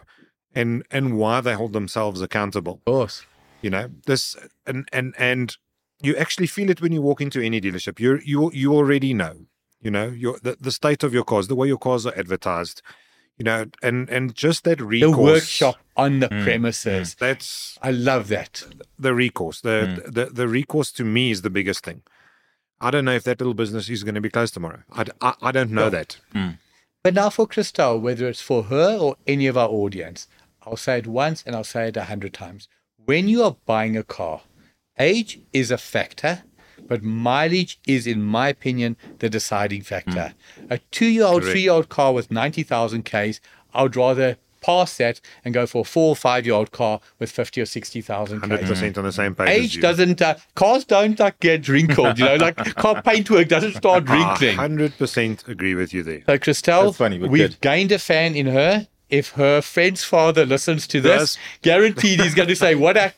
and 0.54 0.86
and 0.90 1.18
why 1.18 1.42
they 1.42 1.52
hold 1.52 1.74
themselves 1.74 2.22
accountable. 2.22 2.74
of 2.74 2.84
course. 2.86 3.26
You 3.60 3.68
know 3.70 3.90
this, 4.06 4.36
and 4.66 4.88
and 4.90 5.14
and 5.18 5.54
you 6.00 6.16
actually 6.16 6.46
feel 6.46 6.70
it 6.70 6.80
when 6.80 6.92
you 6.92 7.02
walk 7.02 7.20
into 7.20 7.40
any 7.40 7.60
dealership. 7.60 7.98
You 7.98 8.20
you 8.24 8.50
you 8.52 8.74
already 8.74 9.14
know. 9.14 9.46
You 9.80 9.90
know 9.90 10.08
your 10.08 10.38
the, 10.42 10.56
the 10.60 10.72
state 10.72 11.02
of 11.02 11.14
your 11.14 11.24
cars, 11.24 11.48
the 11.48 11.54
way 11.54 11.68
your 11.68 11.78
cars 11.78 12.06
are 12.06 12.16
advertised. 12.16 12.82
You 13.36 13.44
know, 13.44 13.66
and 13.82 14.08
and 14.10 14.34
just 14.34 14.64
that 14.64 14.80
recourse. 14.80 15.16
The 15.16 15.22
workshop 15.22 15.76
on 15.96 16.18
the 16.20 16.26
hmm. 16.28 16.42
premises. 16.42 17.14
That's 17.14 17.78
I 17.80 17.92
love 17.92 18.28
that. 18.28 18.64
the 18.98 19.14
recourse. 19.14 19.60
The, 19.60 20.02
hmm. 20.04 20.10
the 20.10 20.24
the 20.26 20.48
recourse 20.48 20.90
to 20.92 21.04
me 21.04 21.30
is 21.30 21.42
the 21.42 21.50
biggest 21.50 21.84
thing. 21.84 22.02
I 22.80 22.90
don't 22.90 23.04
know 23.04 23.14
if 23.14 23.24
that 23.24 23.40
little 23.40 23.54
business 23.54 23.88
is 23.88 24.04
going 24.04 24.14
to 24.14 24.20
be 24.20 24.30
closed 24.30 24.54
tomorrow. 24.54 24.82
I 24.92 25.04
I 25.40 25.52
don't 25.52 25.70
know 25.70 25.90
that. 25.90 26.18
Hmm. 26.32 26.50
But 27.04 27.14
now 27.14 27.30
for 27.30 27.46
Christelle, 27.46 28.00
whether 28.00 28.26
it's 28.28 28.40
for 28.40 28.64
her 28.64 28.98
or 28.98 29.16
any 29.26 29.46
of 29.46 29.56
our 29.56 29.68
audience, 29.68 30.26
I'll 30.62 30.76
say 30.76 30.98
it 30.98 31.06
once 31.06 31.44
and 31.46 31.54
I'll 31.54 31.64
say 31.64 31.88
it 31.88 31.96
a 31.96 32.04
hundred 32.04 32.34
times. 32.34 32.68
When 33.04 33.28
you 33.28 33.44
are 33.44 33.56
buying 33.64 33.96
a 33.96 34.02
car, 34.02 34.42
age 34.98 35.40
is 35.52 35.70
a 35.70 35.78
factor, 35.78 36.42
but 36.86 37.02
mileage 37.02 37.78
is, 37.86 38.06
in 38.06 38.22
my 38.22 38.48
opinion, 38.48 38.96
the 39.18 39.28
deciding 39.28 39.82
factor. 39.82 40.34
A 40.70 40.78
two-year-old, 40.90 41.44
three-year-old 41.44 41.88
car 41.88 42.12
with 42.12 42.30
90,000 42.30 43.02
Ks, 43.04 43.40
I 43.74 43.82
would 43.82 43.96
rather 43.96 44.36
pass 44.60 44.96
that 44.96 45.20
and 45.44 45.54
go 45.54 45.66
for 45.66 45.82
a 45.82 45.84
four 45.84 46.08
or 46.10 46.16
five-year-old 46.16 46.72
car 46.72 47.00
with 47.20 47.30
50 47.30 47.60
or 47.60 47.66
60,000 47.66 48.40
Hundred 48.40 48.60
Ks. 48.62 48.68
percent 48.68 48.98
on 48.98 49.04
the 49.04 49.12
same 49.12 49.34
page. 49.34 49.48
as 49.48 49.56
Age 49.56 49.76
you. 49.76 49.82
doesn't, 49.82 50.20
uh, 50.22 50.34
cars 50.56 50.84
don't 50.84 51.18
like 51.18 51.38
get 51.40 51.68
wrinkled, 51.68 52.18
you 52.18 52.24
know, 52.24 52.36
like 52.36 52.56
car 52.74 53.00
paintwork 53.02 53.48
doesn't 53.48 53.74
start 53.76 54.08
wrinkling. 54.08 54.56
Hundred 54.56 54.96
percent 54.98 55.44
agree 55.46 55.74
with 55.74 55.92
you 55.94 56.02
there. 56.02 56.22
So, 56.26 56.38
Christelle, 56.38 56.94
funny, 56.96 57.18
we've 57.18 57.50
good. 57.50 57.60
gained 57.60 57.92
a 57.92 57.98
fan 57.98 58.34
in 58.34 58.46
her. 58.46 58.88
If 59.10 59.30
her 59.30 59.62
friend's 59.62 60.04
father 60.04 60.44
listens 60.44 60.86
to 60.88 61.00
this, 61.00 61.18
Does. 61.36 61.38
guaranteed 61.62 62.20
he's 62.20 62.34
going 62.34 62.48
to 62.48 62.56
say, 62.56 62.74
What 62.74 62.96
a, 62.98 63.14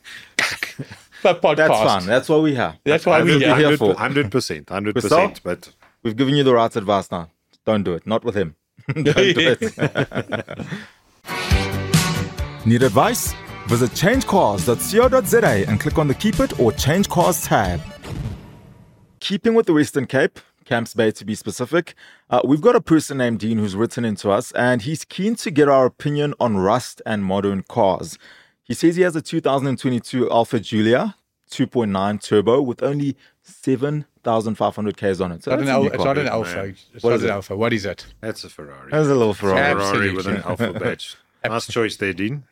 a 1.24 1.34
podcast. 1.34 1.56
That's 1.56 1.82
fun. 1.82 2.06
That's 2.06 2.28
what 2.28 2.42
we 2.42 2.54
have. 2.54 2.76
That's 2.84 3.06
why 3.06 3.22
we're 3.22 3.32
Hundred- 3.32 3.56
here. 3.58 3.68
here 3.68 3.76
for. 3.76 3.94
Hundred 3.94 4.30
percent, 4.30 4.68
hundred 4.68 4.94
percent. 4.94 5.40
But 5.42 5.72
We've 6.02 6.16
given 6.16 6.34
you 6.34 6.42
the 6.44 6.54
right 6.54 6.74
advice 6.74 7.10
now. 7.10 7.28
Don't 7.66 7.82
do 7.82 7.92
it. 7.94 8.06
Not 8.06 8.24
with 8.24 8.34
him. 8.34 8.56
Don't 8.94 9.04
do 9.04 9.56
it. 9.60 9.60
Need 12.66 12.82
advice? 12.82 13.34
Visit 13.68 13.94
changecars.co.za 13.94 15.68
and 15.68 15.78
click 15.80 15.98
on 15.98 16.08
the 16.08 16.14
Keep 16.14 16.40
It 16.40 16.58
or 16.58 16.72
Change 16.72 17.08
Cars 17.08 17.44
tab. 17.44 17.80
Keeping 19.20 19.54
with 19.54 19.66
the 19.66 19.72
Western 19.74 20.06
Cape, 20.06 20.40
Camps 20.64 20.94
Bay 20.94 21.10
to 21.12 21.24
be 21.24 21.34
specific, 21.34 21.94
uh, 22.30 22.40
we've 22.44 22.60
got 22.60 22.74
a 22.76 22.80
person 22.80 23.18
named 23.18 23.40
Dean 23.40 23.58
who's 23.58 23.76
written 23.76 24.04
into 24.04 24.30
us 24.30 24.52
and 24.52 24.82
he's 24.82 25.04
keen 25.04 25.34
to 25.36 25.50
get 25.50 25.68
our 25.68 25.86
opinion 25.86 26.34
on 26.40 26.56
rust 26.56 27.02
and 27.06 27.24
modern 27.24 27.62
cars. 27.62 28.18
He 28.70 28.74
says 28.74 28.94
he 28.94 29.02
has 29.02 29.16
a 29.16 29.20
2022 29.20 30.30
Alfa 30.30 30.60
Giulia 30.60 31.16
2.9 31.50 32.22
turbo 32.22 32.62
with 32.62 32.84
only 32.84 33.16
7,500 33.42 34.96
Ks 34.96 35.20
on 35.20 35.32
it. 35.32 35.42
So 35.42 35.50
It's 35.52 35.54
not, 35.54 35.58
an, 35.58 35.64
that's 35.64 35.68
al- 35.70 35.86
it's 35.86 36.04
not 36.04 36.18
an 36.18 36.24
man. 36.26 36.76
It's 36.94 37.02
What 37.02 37.10
not 37.10 37.16
is 37.16 37.22
an 37.24 37.28
it? 37.28 37.32
alfa. 37.32 37.56
What 37.56 37.72
is 37.72 37.84
it? 37.84 38.06
that's 38.20 38.44
a 38.44 38.48
Ferrari. 38.48 38.92
That's 38.92 39.08
a 39.08 39.14
little 39.16 39.34
Ferrari. 39.34 39.74
Ferrari 39.74 40.14
with 40.14 40.28
an 40.28 40.36
Absolutely. 40.36 40.66
alfa 40.66 40.84
badge. 40.84 41.16
nice 41.44 41.66
choice 41.66 41.96
there, 41.96 42.12
Dean. 42.12 42.44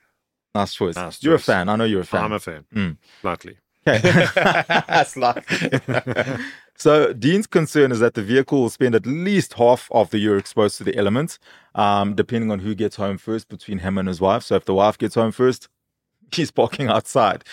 Nice 0.57 0.75
choice. 0.75 0.97
Nice 0.97 1.23
You're 1.23 1.37
a 1.37 1.39
fan. 1.39 1.69
I 1.69 1.77
know 1.77 1.85
you're 1.85 2.01
a 2.01 2.05
fan. 2.05 2.25
I'm 2.25 2.33
a 2.33 2.41
fan. 2.41 2.65
Mm. 2.75 2.97
Slightly. 3.21 3.57
That's 3.85 5.17
like. 5.17 5.49
so 6.77 7.13
Dean's 7.13 7.47
concern 7.47 7.93
is 7.93 8.01
that 8.01 8.15
the 8.15 8.25
vehicle 8.25 8.63
will 8.63 8.71
spend 8.71 8.97
at 8.97 9.07
least 9.07 9.53
half 9.55 9.89
of 9.93 10.11
the 10.11 10.19
year 10.19 10.37
exposed 10.37 10.79
to 10.79 10.85
the 10.85 10.97
elements, 10.97 11.39
um, 11.77 12.17
depending 12.17 12.51
on 12.51 12.59
who 12.59 12.75
gets 12.75 12.97
home 12.97 13.19
first 13.19 13.49
between 13.49 13.79
him 13.79 13.97
and 13.99 14.09
his 14.09 14.21
wife. 14.21 14.43
So 14.43 14.57
if 14.57 14.65
the 14.65 14.75
wife 14.75 14.99
gets 14.99 15.15
home 15.15 15.31
first, 15.31 15.69
he's 16.33 16.51
parking 16.51 16.89
outside. 16.89 17.45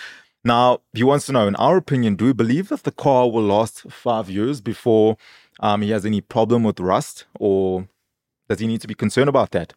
Now 0.43 0.81
he 0.93 1.03
wants 1.03 1.25
to 1.25 1.31
know, 1.31 1.47
in 1.47 1.55
our 1.55 1.77
opinion, 1.77 2.15
do 2.15 2.25
we 2.25 2.33
believe 2.33 2.69
that 2.69 2.83
the 2.83 2.91
car 2.91 3.29
will 3.29 3.43
last 3.43 3.91
five 3.91 4.29
years 4.29 4.61
before 4.61 5.17
um, 5.59 5.81
he 5.81 5.89
has 5.91 6.05
any 6.05 6.21
problem 6.21 6.63
with 6.63 6.79
rust, 6.79 7.25
or 7.39 7.87
does 8.47 8.59
he 8.59 8.67
need 8.67 8.81
to 8.81 8.87
be 8.87 8.93
concerned 8.93 9.29
about 9.29 9.51
that? 9.51 9.73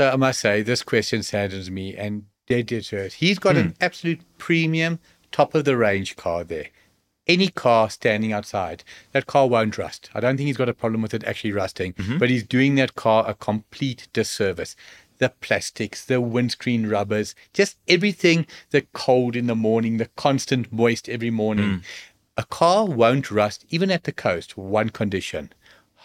So 0.00 0.10
I 0.10 0.16
must 0.16 0.40
say, 0.40 0.62
this 0.62 0.82
question 0.82 1.22
saddens 1.22 1.70
me 1.70 1.96
and 1.96 2.24
dead 2.46 2.66
deterred. 2.66 3.14
He's 3.14 3.38
got 3.38 3.56
an 3.56 3.68
hmm. 3.68 3.72
absolute 3.80 4.20
premium, 4.38 4.98
top 5.32 5.54
of 5.54 5.64
the 5.64 5.76
range 5.76 6.16
car 6.16 6.44
there. 6.44 6.68
Any 7.26 7.48
car 7.48 7.90
standing 7.90 8.32
outside, 8.32 8.84
that 9.10 9.26
car 9.26 9.48
won't 9.48 9.76
rust. 9.76 10.10
I 10.14 10.20
don't 10.20 10.36
think 10.36 10.46
he's 10.46 10.56
got 10.56 10.68
a 10.68 10.74
problem 10.74 11.02
with 11.02 11.12
it 11.12 11.24
actually 11.24 11.52
rusting, 11.52 11.92
mm-hmm. 11.94 12.18
but 12.18 12.30
he's 12.30 12.44
doing 12.44 12.76
that 12.76 12.94
car 12.94 13.24
a 13.26 13.34
complete 13.34 14.06
disservice. 14.12 14.76
The 15.18 15.30
plastics, 15.40 16.04
the 16.04 16.20
windscreen 16.20 16.88
rubbers, 16.88 17.34
just 17.52 17.76
everything, 17.88 18.46
the 18.70 18.82
cold 18.92 19.34
in 19.36 19.46
the 19.46 19.54
morning, 19.54 19.96
the 19.96 20.10
constant 20.16 20.72
moist 20.72 21.08
every 21.08 21.30
morning. 21.30 21.66
Mm. 21.66 21.82
A 22.36 22.44
car 22.44 22.84
won't 22.84 23.30
rust 23.30 23.64
even 23.70 23.90
at 23.90 24.04
the 24.04 24.12
coast, 24.12 24.58
one 24.58 24.90
condition 24.90 25.52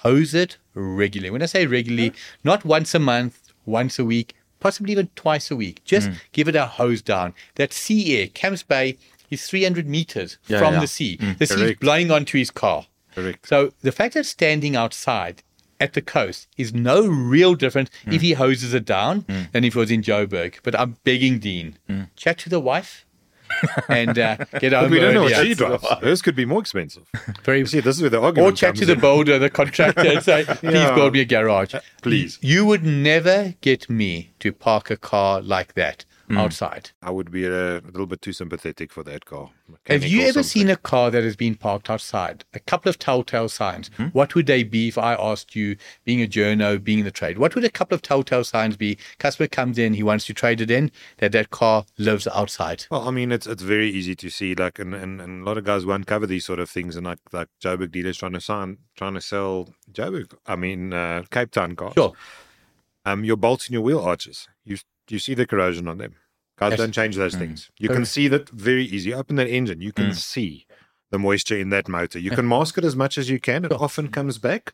hose 0.02 0.34
it 0.34 0.58
regularly. 0.74 1.30
When 1.30 1.44
I 1.44 1.46
say 1.46 1.66
regularly, 1.66 2.14
not 2.44 2.66
once 2.66 2.96
a 2.96 3.00
month, 3.00 3.54
once 3.66 4.00
a 4.00 4.06
week, 4.06 4.36
possibly 4.60 4.94
even 4.94 5.10
twice 5.16 5.52
a 5.52 5.56
week. 5.56 5.82
Just 5.86 6.10
mm. 6.10 6.16
give 6.32 6.48
it 6.48 6.56
a 6.56 6.66
hose 6.66 7.02
down. 7.02 7.34
That 7.56 7.74
sea 7.74 8.18
air, 8.18 8.28
Camps 8.28 8.64
Bay 8.64 8.98
is 9.30 9.46
300 9.48 9.88
meters 9.88 10.38
Yeah, 10.48 10.60
from 10.60 10.76
yeah. 10.76 10.80
the 10.82 10.88
sea. 10.88 11.18
Mm, 11.18 11.38
the 11.38 11.46
sea 11.46 11.64
is 11.64 11.78
blowing 11.78 12.12
onto 12.12 12.38
his 12.38 12.52
car. 12.52 12.88
Correct. 13.14 13.48
So 13.48 13.74
the 13.82 13.92
fact 13.92 14.16
that 14.16 14.26
standing 14.26 14.76
outside 14.76 15.44
at 15.82 15.94
the 15.94 16.02
coast 16.02 16.48
is 16.58 16.74
no 16.74 16.98
real 17.08 17.54
different 17.56 17.90
Mm. 18.06 18.14
if 18.14 18.22
he 18.22 18.34
hoses 18.34 18.74
it 18.74 18.86
down 18.86 19.26
than 19.52 19.64
if 19.64 19.76
it 19.76 19.80
was 19.80 19.92
in 19.92 20.02
Joburg. 20.02 20.56
But 20.64 20.80
I'm 20.80 20.98
begging 21.04 21.40
Dean, 21.40 21.78
chat 22.16 22.38
to 22.40 22.50
the 22.50 22.60
wife 22.60 23.06
and 23.90 24.18
uh, 24.18 24.38
get 24.60 24.74
over 24.74 24.86
But 24.86 24.92
we 24.92 25.00
don't 25.00 25.14
know 25.14 25.24
what 25.24 25.34
earlier. 25.34 25.46
she 25.46 25.56
drives. 25.56 25.86
Hers 26.02 26.22
could 26.22 26.36
be 26.36 26.46
more 26.46 26.62
expensive. 26.62 27.04
Very 27.44 27.60
You 27.60 27.66
see, 27.66 27.82
this 27.82 27.98
is 27.98 28.02
where 28.02 28.10
the 28.10 28.20
or 28.22 28.52
chat 28.54 28.70
comes 28.70 28.80
to 28.80 28.86
the 28.86 28.94
in. 28.94 29.00
builder, 29.02 29.38
the 29.40 29.50
contractor, 29.50 30.08
and 30.08 30.24
say, 30.24 30.46
please 30.48 30.74
Yeah. 30.74 30.96
build 30.96 31.12
me 31.14 31.20
a 31.22 31.26
garage. 31.26 31.76
Please. 32.02 32.40
You 32.42 32.66
would 32.66 32.84
never 32.84 33.56
get 33.62 33.90
me 33.90 34.32
to 34.40 34.54
park 34.54 34.90
a 34.90 34.96
car 34.98 35.42
like 35.42 35.74
that 35.74 36.06
Hmm. 36.32 36.38
outside. 36.38 36.92
I 37.02 37.12
would 37.12 37.32
be 37.32 37.46
a, 37.46 37.78
a 37.78 37.82
little 37.82 38.06
bit 38.06 38.22
too 38.22 38.34
sympathetic 38.34 38.92
for 38.92 39.04
that 39.04 39.26
car. 39.26 39.50
Have 39.88 40.06
you 40.06 40.22
ever 40.22 40.44
something. 40.44 40.44
seen 40.44 40.70
a 40.70 40.76
car 40.76 41.12
that 41.12 41.24
has 41.24 41.36
been 41.36 41.56
parked 41.56 41.90
outside? 41.90 42.46
A 42.54 42.60
couple 42.60 42.90
of 42.90 42.98
telltale 43.00 43.50
signs. 43.50 43.90
Hmm? 43.98 44.08
What 44.08 44.36
would 44.36 44.46
they 44.46 44.64
be 44.64 44.88
if 44.88 44.98
I 44.98 45.14
asked 45.16 45.56
you, 45.56 45.76
being 46.06 46.22
a 46.22 46.28
journo, 46.28 46.82
being 46.82 47.00
in 47.00 47.06
the 47.06 47.12
trade? 47.12 47.38
What 47.38 47.56
would 47.56 47.64
a 47.64 47.70
couple 47.70 47.96
of 47.96 48.02
telltale 48.02 48.44
signs 48.44 48.78
be? 48.78 48.98
Customer 49.20 49.48
comes 49.48 49.78
in, 49.78 49.94
he 49.94 50.04
wants 50.04 50.26
to 50.28 50.34
trade 50.34 50.62
it 50.62 50.72
in, 50.72 50.92
that 51.18 51.32
that 51.34 51.50
car 51.50 51.86
lives 51.98 52.28
outside. 52.28 52.86
Well, 52.90 53.08
I 53.08 53.12
mean, 53.12 53.32
it's 53.32 53.48
it's 53.48 53.64
very 53.64 53.90
easy 53.90 54.16
to 54.16 54.30
see. 54.30 54.56
Like, 54.56 54.80
and, 54.80 54.94
and, 54.96 55.20
and 55.22 55.42
a 55.42 55.46
lot 55.46 55.58
of 55.58 55.64
guys 55.64 55.86
won't 55.86 56.08
cover 56.08 56.28
these 56.28 56.46
sort 56.46 56.60
of 56.60 56.70
things. 56.70 56.96
And 56.96 57.06
like 57.06 57.20
like 57.32 57.50
Joburg 57.62 57.92
dealers 57.92 58.18
trying 58.18 58.34
to 58.34 58.42
sign, 58.42 58.78
trying 58.96 59.16
to 59.16 59.22
sell 59.22 59.74
Joburg. 59.92 60.34
I 60.46 60.56
mean, 60.56 60.94
uh, 60.94 61.24
Cape 61.30 61.52
Town 61.52 61.76
cars. 61.76 61.94
Sure. 61.94 62.14
Um, 63.04 63.24
your 63.24 63.38
bolts 63.38 63.66
and 63.66 63.74
your 63.74 63.82
wheel 63.82 64.00
arches. 64.00 64.48
You 64.64 64.78
you 65.10 65.20
see 65.20 65.34
the 65.34 65.46
corrosion 65.46 65.88
on 65.88 65.98
them. 65.98 66.16
Guys 66.58 66.72
Yes. 66.72 66.80
don't 66.80 66.92
change 66.92 67.16
those 67.16 67.36
mm. 67.36 67.40
things. 67.40 67.72
You 67.80 67.90
can 67.90 68.06
see 68.06 68.28
that 68.28 68.50
very 68.50 68.86
easy. 68.86 69.14
Open 69.14 69.36
that 69.38 69.48
engine, 69.48 69.82
you 69.82 69.92
can 69.92 70.10
mm. 70.10 70.16
see 70.16 70.68
the 71.10 71.18
moisture 71.18 71.58
in 71.58 71.70
that 71.70 71.88
motor. 71.88 72.20
You 72.20 72.32
can 72.32 72.48
mask 72.48 72.78
it 72.78 72.86
as 72.86 72.96
much 72.96 73.18
as 73.18 73.30
you 73.30 73.40
can. 73.40 73.66
It 73.66 73.72
often 73.72 74.10
comes 74.10 74.38
back, 74.38 74.74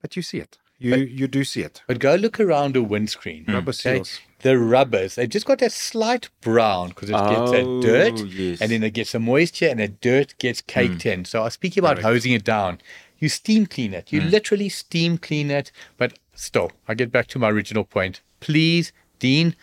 but 0.00 0.16
you 0.16 0.22
see 0.22 0.38
it. 0.38 0.58
You 0.78 0.96
you 0.96 1.26
do 1.26 1.42
see 1.44 1.62
it. 1.62 1.82
But 1.86 1.98
go 2.00 2.16
look 2.16 2.38
around 2.38 2.76
a 2.76 2.82
windscreen. 2.82 3.44
Mm. 3.46 3.54
Rubber 3.54 3.70
okay? 3.70 3.96
seals. 3.96 4.20
The 4.40 4.58
rubbers, 4.58 5.14
they 5.14 5.26
just 5.26 5.46
got 5.46 5.62
a 5.62 5.70
slight 5.70 6.28
brown 6.42 6.90
because 6.90 7.08
it 7.08 7.14
gets 7.14 7.50
that 7.50 7.64
Oh, 7.64 7.80
dirt 7.80 8.18
yes. 8.26 8.60
and 8.60 8.70
then 8.70 8.82
it 8.82 8.92
gets 8.92 9.10
some 9.10 9.24
moisture 9.24 9.68
and 9.68 9.80
the 9.80 9.88
dirt 9.88 10.34
gets 10.38 10.60
caked 10.60 11.06
in. 11.06 11.24
So 11.24 11.40
I 11.40 11.44
was 11.44 11.54
speaking 11.54 11.82
about 11.82 12.02
hosing 12.02 12.32
it 12.32 12.44
down. 12.44 12.78
You 13.18 13.30
steam 13.30 13.64
clean 13.64 13.94
it. 13.94 14.12
You 14.12 14.20
literally 14.20 14.68
steam 14.68 15.16
clean 15.16 15.50
it. 15.50 15.72
But 15.96 16.18
still, 16.34 16.70
I 16.86 16.92
get 16.94 17.10
back 17.10 17.28
to 17.28 17.38
my 17.38 17.48
original 17.48 17.84
point. 17.84 18.20
Please, 18.40 18.92
Dean, 19.18 19.54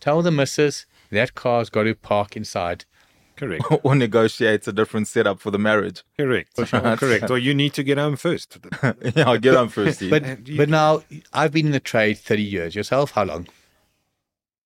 tell 0.00 0.22
the 0.22 0.30
missus 0.30 0.86
that 1.10 1.34
car's 1.34 1.70
got 1.70 1.84
to 1.84 1.94
park 1.94 2.36
inside. 2.36 2.84
Correct. 3.36 3.64
or 3.82 3.94
negotiates 3.94 4.66
a 4.66 4.72
different 4.72 5.08
setup 5.08 5.40
for 5.40 5.50
the 5.50 5.58
marriage. 5.58 6.02
Correct. 6.18 6.50
Correct. 6.56 7.30
Or 7.30 7.36
you 7.38 7.52
need 7.54 7.74
to 7.74 7.82
get 7.82 7.98
home 7.98 8.16
first. 8.16 8.56
yeah, 8.82 9.24
I'll 9.28 9.38
get 9.38 9.54
on 9.54 9.68
first. 9.68 9.96
Steve. 9.98 10.10
But 10.10 10.48
you- 10.48 10.56
but 10.56 10.68
now 10.70 11.02
I've 11.32 11.52
been 11.52 11.66
in 11.66 11.72
the 11.72 11.80
trade 11.80 12.18
30 12.18 12.42
years. 12.42 12.74
Yourself, 12.74 13.10
how 13.12 13.24
long? 13.24 13.46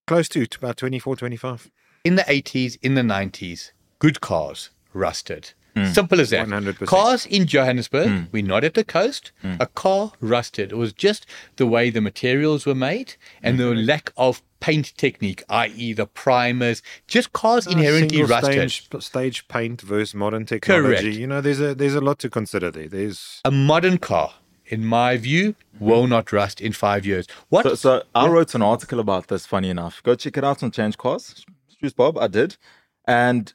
Close 0.07 0.27
to, 0.29 0.45
to 0.45 0.57
about 0.57 0.77
24, 0.77 1.15
25. 1.17 1.69
in 2.03 2.15
the 2.15 2.23
80s, 2.23 2.77
in 2.81 2.95
the 2.95 3.01
90s, 3.01 3.71
good 3.99 4.19
cars 4.21 4.69
rusted. 4.93 5.53
Mm. 5.75 5.93
Simple 5.93 6.19
as 6.19 6.31
that. 6.31 6.47
100%. 6.47 6.85
Cars 6.85 7.25
in 7.25 7.45
Johannesburg, 7.45 8.07
mm. 8.07 8.27
we're 8.31 8.43
not 8.43 8.63
at 8.63 8.73
the 8.73 8.83
coast. 8.83 9.31
Mm. 9.43 9.57
A 9.59 9.65
car 9.67 10.11
rusted. 10.19 10.71
It 10.71 10.75
was 10.75 10.93
just 10.93 11.25
the 11.55 11.65
way 11.65 11.89
the 11.89 12.01
materials 12.01 12.65
were 12.65 12.75
made 12.75 13.15
and 13.41 13.59
the 13.59 13.65
mm-hmm. 13.65 13.85
lack 13.85 14.11
of 14.17 14.41
paint 14.59 14.95
technique, 14.97 15.43
i.e., 15.49 15.93
the 15.93 16.05
primers. 16.05 16.81
Just 17.07 17.33
cars 17.33 17.67
ah, 17.67 17.71
inherently 17.71 18.23
rusted. 18.23 18.71
Stage, 18.71 19.03
stage 19.03 19.47
paint 19.47 19.81
versus 19.81 20.13
modern 20.13 20.45
technology. 20.45 20.95
Correct. 20.95 21.17
You 21.17 21.27
know, 21.27 21.41
there's 21.41 21.61
a 21.61 21.73
there's 21.73 21.95
a 21.95 22.01
lot 22.01 22.19
to 22.19 22.29
consider 22.29 22.71
there. 22.71 22.87
There's 22.87 23.41
A 23.45 23.51
modern 23.51 23.97
car, 23.97 24.33
in 24.65 24.85
my 24.85 25.17
view, 25.17 25.55
will 25.79 26.01
mm-hmm. 26.01 26.11
not 26.11 26.31
rust 26.31 26.61
in 26.61 26.73
five 26.73 27.05
years. 27.05 27.27
What? 27.49 27.63
So, 27.63 27.75
so 27.75 28.03
I 28.13 28.27
wrote 28.27 28.55
an 28.55 28.61
article 28.61 28.99
about 28.99 29.27
this. 29.27 29.45
Funny 29.45 29.69
enough, 29.69 30.03
go 30.03 30.15
check 30.15 30.37
it 30.37 30.43
out 30.43 30.63
on 30.63 30.71
Change 30.71 30.97
Cars. 30.97 31.45
Excuse 31.69 31.93
Bob, 31.93 32.17
I 32.17 32.27
did. 32.27 32.57
And 33.05 33.53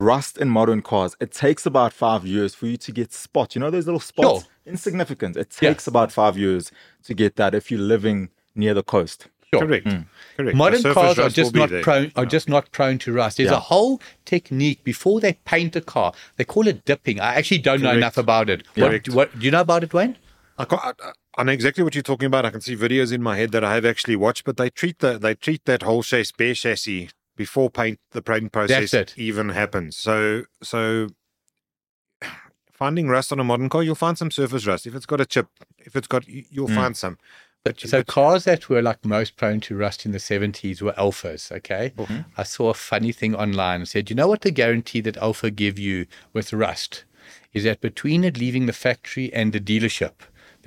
rust 0.00 0.38
in 0.38 0.48
modern 0.48 0.82
cars, 0.82 1.16
it 1.20 1.32
takes 1.32 1.66
about 1.66 1.92
five 1.92 2.24
years 2.24 2.54
for 2.54 2.66
you 2.66 2.76
to 2.76 2.92
get 2.92 3.12
spots. 3.12 3.54
You 3.54 3.60
know 3.60 3.70
those 3.70 3.86
little 3.86 4.00
spots, 4.00 4.42
Sure. 4.44 4.48
insignificant. 4.66 5.36
It 5.36 5.48
Yeah. 5.60 5.70
takes 5.70 5.86
about 5.86 6.12
five 6.12 6.38
years 6.38 6.70
to 7.04 7.14
get 7.14 7.36
that 7.36 7.54
if 7.54 7.70
you're 7.70 7.80
living 7.80 8.30
near 8.54 8.74
the 8.74 8.82
coast. 8.82 9.28
Sure. 9.52 9.60
correct. 9.66 9.90
Hmm. 9.90 10.00
Correct. 10.36 10.56
Modern 10.58 10.82
cars 10.92 11.18
are 11.18 11.30
just 11.30 11.54
not 11.54 11.70
there. 11.70 11.80
prone 11.82 12.12
are 12.16 12.26
just 12.26 12.50
not 12.50 12.70
prone 12.70 12.98
to 12.98 13.14
rust. 13.14 13.38
There's 13.38 13.48
Yeah. 13.50 13.56
a 13.56 13.60
whole 13.60 13.98
technique 14.26 14.84
before 14.84 15.20
they 15.20 15.38
paint 15.46 15.74
a 15.74 15.80
car. 15.80 16.12
They 16.36 16.44
call 16.44 16.66
it 16.68 16.84
dipping. 16.84 17.18
I 17.18 17.34
actually 17.36 17.56
don't 17.56 17.80
know 17.80 17.92
enough 17.92 18.18
about 18.18 18.50
it. 18.50 18.64
What, 18.74 18.88
Correct. 18.90 19.08
what 19.08 19.38
do 19.38 19.44
you 19.46 19.50
know 19.50 19.62
about 19.62 19.84
it, 19.84 19.94
Wayne? 19.94 20.18
I, 20.58 20.66
can't, 20.66 20.82
I, 20.82 20.92
I 21.38 21.44
know 21.44 21.52
exactly 21.52 21.82
what 21.82 21.94
you're 21.94 22.02
talking 22.02 22.26
about. 22.26 22.44
I 22.44 22.50
can 22.50 22.60
see 22.60 22.76
videos 22.76 23.10
in 23.10 23.22
my 23.22 23.38
head 23.38 23.52
that 23.52 23.64
I 23.64 23.74
have 23.74 23.86
actually 23.86 24.16
watched, 24.16 24.44
but 24.44 24.58
they 24.58 24.68
treat 24.68 24.98
the 24.98 25.16
they 25.18 25.34
treat 25.34 25.64
that 25.64 25.82
whole 25.82 26.02
chassis, 26.02 26.34
bare 26.36 26.52
chassis 26.52 27.08
before 27.38 27.70
paint 27.70 27.98
the 28.10 28.20
paint 28.20 28.52
process 28.52 28.92
it. 28.92 29.14
even 29.16 29.48
happens. 29.48 29.96
So 29.96 30.42
so 30.62 31.08
finding 32.72 33.08
rust 33.08 33.32
on 33.32 33.40
a 33.40 33.44
modern 33.44 33.68
car, 33.68 33.82
you'll 33.82 33.94
find 33.94 34.18
some 34.18 34.30
surface 34.30 34.66
rust. 34.66 34.86
If 34.86 34.94
it's 34.94 35.06
got 35.06 35.20
a 35.20 35.26
chip, 35.26 35.46
if 35.78 35.96
it's 35.96 36.06
got, 36.06 36.28
you- 36.28 36.44
you'll 36.50 36.68
find 36.68 36.96
some. 36.96 37.18
But 37.64 37.82
you- 37.82 37.88
So 37.88 38.00
but- 38.00 38.06
cars 38.06 38.44
that 38.44 38.68
were 38.68 38.82
like 38.82 39.04
most 39.04 39.36
prone 39.36 39.60
to 39.62 39.76
rust 39.76 40.06
in 40.06 40.12
the 40.12 40.18
70s 40.20 40.80
were 40.80 40.92
Alfas, 40.92 41.50
okay? 41.50 41.92
Mm-hmm. 41.96 42.20
I 42.36 42.42
saw 42.44 42.70
a 42.70 42.74
funny 42.74 43.12
thing 43.12 43.34
online. 43.34 43.82
It 43.82 43.86
said, 43.88 44.10
you 44.10 44.16
know 44.16 44.28
what 44.28 44.42
the 44.42 44.50
guarantee 44.52 45.00
that 45.00 45.16
Alfa 45.16 45.50
give 45.50 45.78
you 45.78 46.06
with 46.32 46.52
rust 46.52 47.04
is 47.52 47.64
that 47.64 47.80
between 47.80 48.22
it 48.24 48.38
leaving 48.38 48.66
the 48.66 48.72
factory 48.72 49.32
and 49.32 49.52
the 49.52 49.60
dealership, 49.60 50.12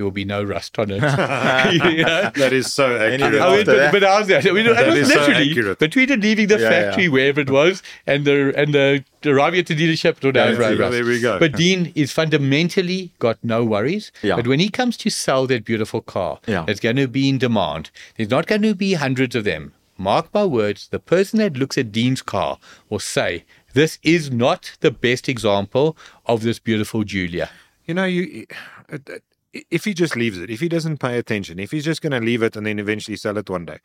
there 0.02 0.06
will 0.06 0.12
be 0.12 0.26
no 0.26 0.44
rust 0.44 0.80
on 0.80 0.90
it. 0.90 1.02
You 1.72 2.04
know? 2.04 2.32
that 2.36 2.52
is 2.54 2.74
so 2.74 2.86
accurate. 2.96 3.22
I 3.22 3.30
mean, 3.30 3.42
After 3.42 3.66
but, 3.66 3.76
that- 3.78 3.92
but 3.94 4.04
how's 4.04 4.28
that? 4.28 4.46
I 4.48 4.52
mean, 4.52 4.66
it 4.66 4.74
That 4.76 4.88
was 4.88 4.96
is 4.98 5.14
so 5.14 5.20
literally 5.20 5.50
accurate. 5.52 5.78
between 5.80 6.10
it 6.12 6.20
leaving 6.22 6.48
the 6.48 6.58
Yeah, 6.60 6.70
factory, 6.70 7.04
yeah. 7.04 7.10
wherever 7.10 7.42
it 7.42 7.52
was, 7.52 7.84
and 8.08 8.26
the 8.26 8.52
and 8.58 8.74
the 8.74 9.04
arriving 9.34 9.60
at 9.60 9.68
the 9.68 9.76
dealership, 9.76 10.18
it 10.26 10.36
Yeah, 10.36 10.52
no 10.52 10.76
rust. 10.80 10.92
there 10.92 11.06
we 11.06 11.20
go. 11.22 11.38
But 11.38 11.52
Dean 11.54 11.92
is 11.94 12.12
fundamentally 12.12 13.12
got 13.20 13.38
no 13.44 13.64
worries. 13.64 14.12
Yeah. 14.24 14.36
But 14.38 14.48
when 14.48 14.60
he 14.60 14.70
comes 14.70 14.98
to 14.98 15.12
sell 15.12 15.46
that 15.54 15.64
beautiful 15.66 16.02
car, 16.02 16.40
Yeah. 16.48 16.64
that's 16.66 16.80
going 16.80 16.96
to 16.96 17.08
be 17.08 17.30
in 17.30 17.38
demand. 17.38 17.92
There's 18.18 18.32
not 18.32 18.48
going 18.48 18.64
to 18.64 18.74
be 18.74 18.94
hundreds 19.06 19.36
of 19.36 19.44
them. 19.44 19.74
Mark 19.98 20.34
my 20.34 20.46
words, 20.46 20.88
the 20.90 21.00
person 21.14 21.38
that 21.40 21.58
looks 21.58 21.78
at 21.78 21.92
Dean's 21.92 22.24
car 22.24 22.58
will 22.90 23.00
say, 23.16 23.44
"This 23.80 24.00
is 24.02 24.32
not 24.32 24.72
the 24.80 24.90
best 25.08 25.30
example 25.30 25.96
of 26.26 26.42
this 26.42 26.58
beautiful 26.70 27.04
Giulia." 27.04 27.50
You 27.86 27.94
know, 27.94 28.06
you 28.06 28.48
uh, 28.92 28.98
uh, 29.16 29.20
if 29.54 29.84
he 29.86 29.94
just 29.94 30.16
leaves 30.16 30.38
it, 30.38 30.50
if 30.50 30.60
he 30.62 30.70
doesn't 30.70 30.98
pay 31.00 31.18
attention, 31.18 31.60
if 31.60 31.72
he's 31.72 31.84
just 31.86 32.02
going 32.02 32.12
to 32.14 32.20
leave 32.20 32.42
it 32.42 32.56
and 32.56 32.66
then 32.66 32.80
eventually 32.80 33.18
sell 33.18 33.38
it 33.38 33.50
one 33.50 33.66
day, 33.66 33.80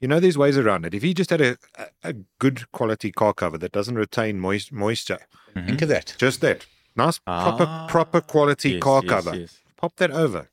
you 0.00 0.08
know, 0.08 0.18
there's 0.20 0.38
ways 0.38 0.56
around 0.56 0.86
it. 0.86 0.94
If 0.94 1.02
he 1.02 1.12
just 1.14 1.30
had 1.30 1.40
a, 1.40 1.56
a, 1.78 1.86
a 2.04 2.12
good 2.38 2.70
quality 2.72 3.12
car 3.12 3.34
cover 3.34 3.58
that 3.58 3.72
doesn't 3.72 3.96
retain 3.96 4.40
moist, 4.40 4.72
moisture, 4.72 5.20
Think 5.54 5.82
of 5.82 5.88
that. 5.88 6.14
just 6.16 6.40
that 6.42 6.64
nice, 6.96 7.18
proper, 7.18 7.64
Ah, 7.68 7.86
proper 7.88 8.20
quality 8.20 8.70
yes, 8.72 8.82
car 8.82 9.02
yes, 9.04 9.10
cover, 9.10 9.36
yes. 9.36 9.58
pop 9.76 9.96
that 9.96 10.10
over, 10.10 10.48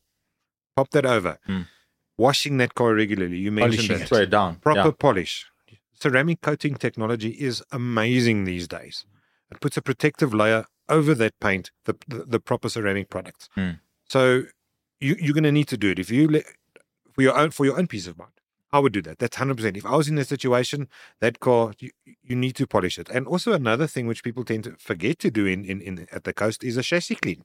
pop 0.76 0.90
that 0.92 1.06
over, 1.06 1.38
washing 2.18 2.58
that 2.58 2.74
car 2.76 2.94
regularly. 2.94 3.38
You 3.38 3.52
mentioned 3.52 3.88
Polishing 3.88 3.98
that. 3.98 4.04
it. 4.04 4.08
Spray 4.08 4.26
down. 4.26 4.56
proper 4.58 4.90
Yeah. 4.90 4.92
polish. 5.00 5.46
Ceramic 5.94 6.42
coating 6.42 6.76
technology 6.76 7.30
is 7.30 7.64
amazing 7.72 8.44
these 8.44 8.68
days. 8.68 9.06
It 9.52 9.60
puts 9.62 9.78
a 9.78 9.82
protective 9.82 10.34
layer 10.34 10.66
over 10.90 11.16
that 11.16 11.40
paint, 11.40 11.72
the 11.86 11.96
the, 12.08 12.26
the 12.26 12.40
proper 12.40 12.70
ceramic 12.70 13.10
products. 13.10 13.50
Hmm. 13.56 13.72
So 14.10 14.44
you 15.00 15.16
you're 15.20 15.34
going 15.34 15.44
to 15.44 15.52
need 15.52 15.68
to 15.70 15.78
do 15.78 15.92
it 15.92 16.00
if 16.00 16.10
you 16.10 16.28
let, 16.28 16.46
for 17.14 17.22
your 17.22 17.38
own 17.38 17.52
for 17.52 17.66
your 17.66 17.78
own 17.78 17.88
peace 17.88 18.08
of 18.08 18.18
mind. 18.18 18.32
I 18.72 18.80
would 18.80 18.92
do 18.92 19.02
that. 19.04 19.20
That's 19.20 19.38
hundred 19.38 19.58
percent. 19.58 19.78
If 19.78 19.86
I 19.86 19.96
was 19.96 20.10
in 20.10 20.16
that 20.16 20.28
situation, 20.28 20.90
that 21.22 21.40
car 21.40 21.74
you, 21.80 21.92
you 22.22 22.36
need 22.36 22.56
to 22.58 22.68
polish 22.68 23.00
it. 23.00 23.10
And 23.10 23.26
also 23.26 23.54
another 23.54 23.88
thing 23.88 24.08
which 24.08 24.24
people 24.24 24.44
tend 24.44 24.66
to 24.66 24.76
forget 24.78 25.20
to 25.20 25.32
do 25.32 25.46
in, 25.46 25.64
in, 25.64 25.82
in 25.82 26.08
at 26.12 26.26
the 26.26 26.34
coast 26.34 26.64
is 26.64 26.76
a 26.76 26.84
chassis 26.84 27.16
clean. 27.16 27.44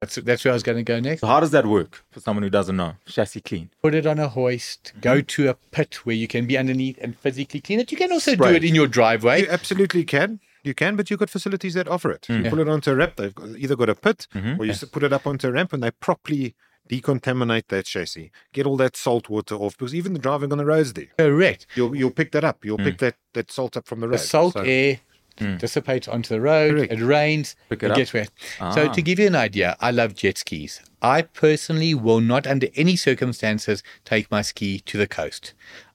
That's, 0.00 0.16
that's 0.16 0.44
where 0.44 0.50
I 0.50 0.54
was 0.54 0.64
going 0.64 0.78
to 0.78 0.82
go 0.82 0.98
next. 0.98 1.20
So 1.20 1.28
how 1.28 1.38
does 1.38 1.52
that 1.52 1.64
work 1.64 2.04
for 2.10 2.18
someone 2.18 2.42
who 2.42 2.50
doesn't 2.50 2.74
know? 2.74 2.94
Chassis 3.06 3.40
clean. 3.40 3.70
Put 3.80 3.94
it 3.94 4.04
on 4.04 4.18
a 4.18 4.28
hoist, 4.28 4.90
mm-hmm. 4.90 5.00
go 5.00 5.20
to 5.20 5.50
a 5.50 5.54
pit 5.54 6.04
where 6.04 6.16
you 6.16 6.26
can 6.26 6.44
be 6.44 6.58
underneath 6.58 6.98
and 7.00 7.16
physically 7.16 7.60
clean 7.60 7.78
it. 7.78 7.92
You 7.92 7.98
can 7.98 8.10
also 8.10 8.32
Spray 8.32 8.48
do 8.48 8.54
it. 8.56 8.64
it 8.64 8.68
in 8.68 8.74
your 8.74 8.88
driveway. 8.88 9.42
You 9.42 9.48
absolutely 9.48 10.02
can. 10.02 10.40
You 10.64 10.74
can, 10.74 10.94
but 10.96 11.10
you've 11.10 11.18
got 11.18 11.30
facilities 11.30 11.74
that 11.74 11.88
offer 11.88 12.10
it. 12.12 12.22
Mm. 12.28 12.44
You 12.44 12.50
pull 12.50 12.60
it 12.60 12.68
onto 12.68 12.90
a 12.92 12.94
ramp. 12.94 13.16
They've 13.16 13.34
either 13.58 13.74
got 13.76 13.88
a 13.88 13.94
pit 13.96 14.26
Mhm. 14.34 14.58
or 14.58 14.64
you 14.64 14.72
s 14.72 14.84
put 14.84 15.02
it 15.02 15.12
up 15.12 15.26
onto 15.26 15.48
a 15.48 15.52
ramp 15.52 15.72
and 15.72 15.82
they 15.82 15.90
properly 15.90 16.54
decontaminate 16.88 17.68
that 17.68 17.86
chassis. 17.86 18.30
Get 18.52 18.66
all 18.66 18.76
that 18.76 18.96
salt 18.96 19.28
water 19.28 19.54
off 19.56 19.76
because 19.76 19.94
even 19.94 20.12
the 20.12 20.18
driving 20.18 20.52
on 20.52 20.58
the 20.58 20.64
roads 20.64 20.92
there, 20.92 21.08
Correct. 21.18 21.66
you'll 21.74 21.96
you'll 21.96 22.10
pick 22.10 22.32
that 22.32 22.44
up. 22.44 22.64
You'll 22.64 22.78
pick 22.78 22.98
that, 22.98 23.16
that 23.34 23.50
salt 23.50 23.76
up 23.76 23.86
from 23.86 24.00
the 24.00 24.08
road. 24.08 24.14
The 24.14 24.18
salt 24.18 24.54
So- 24.54 24.60
air 24.62 25.00
Mm. 25.38 25.58
dissipates 25.58 26.06
onto 26.08 26.28
the 26.34 26.42
road. 26.42 26.74
Correct. 26.74 26.92
It 26.92 27.00
rains. 27.00 27.56
Pick 27.70 27.82
it 27.82 27.90
it 27.90 27.96
gets 27.96 28.12
wet. 28.12 28.28
Ah. 28.60 28.70
So 28.72 28.92
to 28.92 29.00
give 29.00 29.18
you 29.18 29.26
an 29.26 29.34
idea, 29.34 29.76
I 29.80 29.90
love 29.90 30.14
jet 30.14 30.36
skis. 30.36 30.80
I 31.00 31.22
personally 31.22 31.94
will 31.94 32.20
not, 32.20 32.46
under 32.46 32.68
any 32.76 32.96
circumstances, 32.96 33.82
take 34.04 34.30
my 34.30 34.42
ski 34.42 34.80
to 34.80 34.98
the 34.98 35.06
coast. 35.06 35.54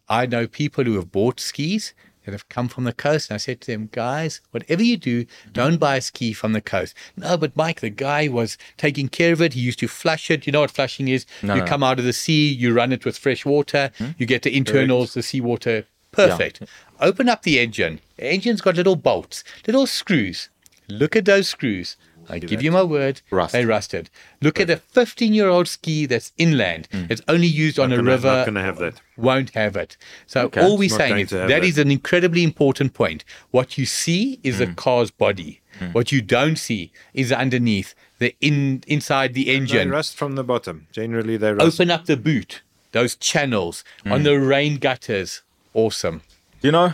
I 0.10 0.26
know 0.26 0.48
people 0.48 0.86
who 0.86 0.96
have 0.96 1.12
bought 1.12 1.40
skis 1.40 1.94
that 2.28 2.34
have 2.34 2.50
come 2.50 2.68
from 2.68 2.84
the 2.84 2.92
coast, 2.92 3.30
and 3.30 3.36
I 3.36 3.38
said 3.38 3.62
to 3.62 3.72
them, 3.72 3.88
guys, 3.90 4.42
whatever 4.52 4.84
you 4.84 4.98
do, 4.98 5.26
don't 5.54 5.78
buy 5.78 5.96
a 5.96 6.02
ski 6.02 6.34
from 6.34 6.52
the 6.52 6.60
coast. 6.60 6.94
No, 7.16 7.38
but 7.38 7.56
Mike, 7.56 7.80
the 7.80 7.90
guy 7.90 8.28
was 8.28 8.58
taking 8.76 9.08
care 9.08 9.32
of 9.32 9.42
it. 9.42 9.54
He 9.54 9.62
used 9.62 9.80
to 9.80 9.88
flush 9.88 10.30
it. 10.30 10.46
You 10.46 10.52
know 10.52 10.60
what 10.60 10.72
flushing 10.72 11.08
is? 11.08 11.26
No, 11.42 11.56
you 11.56 11.62
no. 11.62 11.66
come 11.66 11.84
out 11.84 12.00
of 12.00 12.06
the 12.06 12.12
sea, 12.12 12.52
you 12.52 12.74
run 12.74 12.92
it 12.92 13.06
with 13.06 13.18
fresh 13.18 13.46
water, 13.46 13.92
hmm? 13.98 14.10
you 14.18 14.26
get 14.26 14.42
the 14.42 14.58
internals, 14.58 15.14
the 15.14 15.24
seawater. 15.24 15.86
Perfect. 16.12 16.64
Open 17.00 17.30
up 17.30 17.44
the 17.44 17.60
engine. 17.60 18.02
The 18.18 18.26
engine's 18.26 18.60
got 18.60 18.76
little 18.76 18.98
bolts, 18.98 19.46
little 19.66 19.88
screws. 19.88 20.50
Look 20.90 21.16
at 21.16 21.24
those 21.24 21.48
screws. 21.48 21.96
I 22.30 22.40
give 22.40 22.62
you 22.62 22.72
my 22.72 22.84
word, 22.84 23.22
Rust. 23.32 23.54
they 23.54 23.66
rusted. 23.66 24.10
Look 24.42 24.60
at 24.60 24.70
a 24.70 24.78
15 24.78 25.34
year 25.34 25.48
old 25.48 25.68
ski 25.68 26.06
that's 26.06 26.32
inland. 26.38 26.88
It's 26.92 27.22
only 27.28 27.48
used 27.48 27.80
on 27.80 27.92
a 27.92 27.96
Gonna- 27.98 28.12
river 28.12 28.28
Not 28.28 28.46
going 28.46 28.56
to 28.56 28.62
have 28.62 28.80
that. 28.80 28.96
won't 29.16 29.52
have 29.54 29.76
it. 29.76 29.98
So 30.26 30.46
Okay. 30.46 30.62
all 30.62 30.78
we're 30.78 30.90
saying 30.90 31.20
is 31.20 31.30
that 31.30 31.48
that. 31.48 31.64
is 31.64 31.78
an 31.78 31.90
incredibly 31.92 32.44
important 32.44 32.94
point. 32.94 33.24
What 33.52 33.78
you 33.78 33.86
see 33.86 34.40
is 34.44 34.56
Mm. 34.56 34.60
the 34.60 34.68
car's 34.74 35.12
body. 35.12 35.62
What 35.92 36.12
you 36.12 36.22
don't 36.24 36.56
see 36.58 36.92
is 37.14 37.32
underneath 37.32 37.94
the 38.20 38.36
in 38.42 38.84
inside 38.88 39.34
the 39.36 39.46
They 39.46 39.56
engine. 39.56 39.90
rust 39.92 40.18
from 40.18 40.36
the 40.36 40.44
bottom. 40.44 40.88
Generally, 40.92 41.38
they 41.38 41.54
rust. 41.54 41.80
Open 41.80 41.92
up 41.92 42.06
the 42.08 42.18
boot, 42.18 42.62
those 42.94 43.16
channels 43.16 43.84
on 44.06 44.22
Mm. 44.22 44.24
the 44.24 44.40
rain 44.40 44.78
gutters. 44.78 45.44
Awesome. 45.76 46.22
You 46.64 46.72
know, 46.72 46.94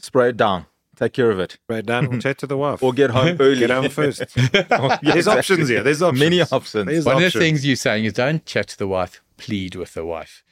spray 0.00 0.30
it 0.30 0.38
down. 0.38 0.64
Take 0.96 1.12
care 1.12 1.30
of 1.30 1.38
it. 1.40 1.58
Right 1.68 1.84
down 1.84 2.06
or 2.06 2.18
chat 2.20 2.38
to 2.38 2.46
the 2.46 2.56
wife. 2.56 2.82
Or 2.84 2.92
get 2.92 3.10
home 3.10 3.36
early. 3.40 3.58
Get 3.58 3.70
home 3.70 3.88
first. 3.88 4.20
Yeah, 4.36 4.62
There's 5.02 5.26
exactly. 5.26 5.38
options 5.38 5.68
here. 5.68 5.82
There's 5.82 6.02
options. 6.02 6.20
Many 6.20 6.40
options. 6.42 6.86
There's 6.86 7.04
One 7.04 7.16
of 7.22 7.32
the 7.32 7.38
things 7.38 7.66
you're 7.66 7.76
saying 7.76 8.04
is 8.04 8.12
don't 8.12 8.44
chat 8.46 8.68
to 8.68 8.78
the 8.78 8.86
wife, 8.86 9.20
plead 9.36 9.74
with 9.74 9.94
the 9.94 10.04
wife. 10.04 10.42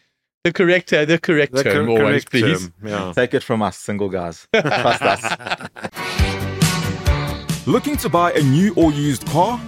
The 0.45 0.53
correct, 0.53 0.93
uh, 0.93 1.05
the 1.05 1.19
correct 1.19 1.53
The 1.53 1.63
term, 1.63 1.87
cor- 1.87 2.01
always, 2.03 2.25
correct 2.25 2.31
please. 2.31 2.61
term, 2.81 2.89
Yeah. 2.89 3.13
Take 3.15 3.33
it 3.35 3.45
from 3.45 3.63
us, 3.63 3.77
single 3.77 4.09
guys. 4.09 4.49
Trust 4.53 5.03
us. 5.03 5.23
Looking 7.67 7.97
to 7.99 8.09
buy 8.09 8.33
a 8.33 8.43
new 8.43 8.75
or 8.75 8.91
used 8.91 9.25
car? 9.27 9.61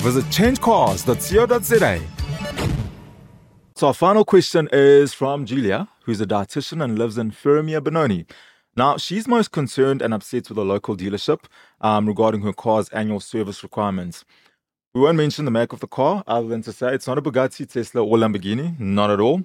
Visit 0.00 0.24
changecars.co.za. 0.30 2.00
So 3.74 3.86
our 3.86 3.94
final 3.94 4.24
question 4.26 4.68
is 4.72 5.14
from 5.14 5.46
Julia, 5.46 5.88
who's 6.04 6.20
a 6.20 6.26
dietitian 6.26 6.84
and 6.84 6.98
lives 6.98 7.16
in 7.16 7.30
Farrarmere, 7.30 7.82
Benoni. 7.82 8.26
Now, 8.78 8.96
she's 8.96 9.26
most 9.26 9.50
concerned 9.50 10.02
and 10.02 10.14
upset 10.14 10.48
with 10.48 10.56
a 10.56 10.62
local 10.62 10.96
dealership 10.96 11.46
um, 11.80 12.06
regarding 12.06 12.42
her 12.42 12.52
car's 12.52 12.88
annual 12.90 13.18
service 13.18 13.64
requirements. 13.64 14.24
We 14.94 15.00
won't 15.00 15.16
mention 15.16 15.46
the 15.46 15.50
make 15.50 15.72
of 15.72 15.80
the 15.80 15.88
car, 15.88 16.22
other 16.28 16.46
than 16.46 16.62
to 16.62 16.72
say 16.72 16.94
it's 16.94 17.08
not 17.08 17.18
a 17.18 17.20
Bugatti, 17.22 17.68
Tesla, 17.68 18.04
or 18.04 18.16
Lamborghini, 18.16 18.78
not 18.78 19.10
at 19.10 19.18
all. 19.18 19.42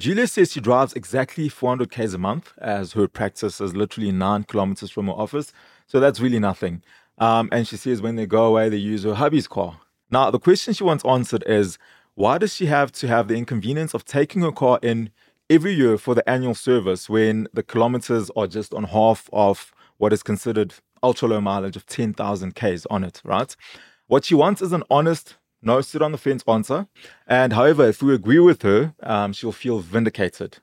Julia 0.00 0.26
says 0.26 0.50
she 0.50 0.60
drives 0.60 0.94
exactly 0.94 1.48
400 1.48 1.92
k's 1.92 2.12
a 2.12 2.18
month, 2.18 2.54
as 2.58 2.94
her 2.94 3.06
practice 3.06 3.60
is 3.60 3.76
literally 3.76 4.10
nine 4.10 4.42
kilometers 4.42 4.90
from 4.90 5.06
her 5.06 5.12
office. 5.12 5.52
So 5.86 6.00
that's 6.00 6.18
really 6.18 6.40
nothing. 6.40 6.82
Um, 7.18 7.50
and 7.52 7.68
she 7.68 7.76
says 7.76 8.02
when 8.02 8.16
they 8.16 8.26
go 8.26 8.46
away, 8.46 8.68
they 8.68 8.78
use 8.78 9.04
her 9.04 9.14
hubby's 9.14 9.46
car. 9.46 9.78
Now, 10.10 10.32
the 10.32 10.40
question 10.40 10.74
she 10.74 10.82
wants 10.82 11.04
answered 11.04 11.44
is 11.46 11.78
why 12.16 12.36
does 12.36 12.52
she 12.52 12.66
have 12.66 12.90
to 12.92 13.06
have 13.06 13.28
the 13.28 13.36
inconvenience 13.36 13.94
of 13.94 14.04
taking 14.04 14.42
her 14.42 14.50
car 14.50 14.80
in 14.82 15.10
every 15.52 15.72
year 15.72 15.98
for 15.98 16.14
the 16.14 16.28
annual 16.28 16.54
service 16.54 17.10
when 17.10 17.46
the 17.52 17.62
kilometers 17.62 18.30
are 18.36 18.46
just 18.46 18.72
on 18.72 18.84
half 18.84 19.28
of 19.32 19.72
what 19.98 20.12
is 20.12 20.22
considered 20.22 20.74
ultra 21.02 21.28
low 21.28 21.40
mileage 21.40 21.76
of 21.76 21.84
10,000 21.86 22.54
Ks 22.54 22.86
on 22.86 23.04
it, 23.04 23.20
right? 23.24 23.54
What 24.06 24.24
she 24.24 24.34
wants 24.34 24.62
is 24.62 24.72
an 24.72 24.82
honest, 24.90 25.36
no 25.60 25.80
sit 25.82 26.00
on 26.00 26.12
the 26.12 26.18
fence 26.18 26.42
answer. 26.48 26.86
And 27.26 27.52
however, 27.52 27.86
if 27.86 28.02
we 28.02 28.14
agree 28.14 28.38
with 28.38 28.62
her, 28.62 28.94
um, 29.02 29.32
she'll 29.34 29.52
feel 29.52 29.80
vindicated. 29.80 30.58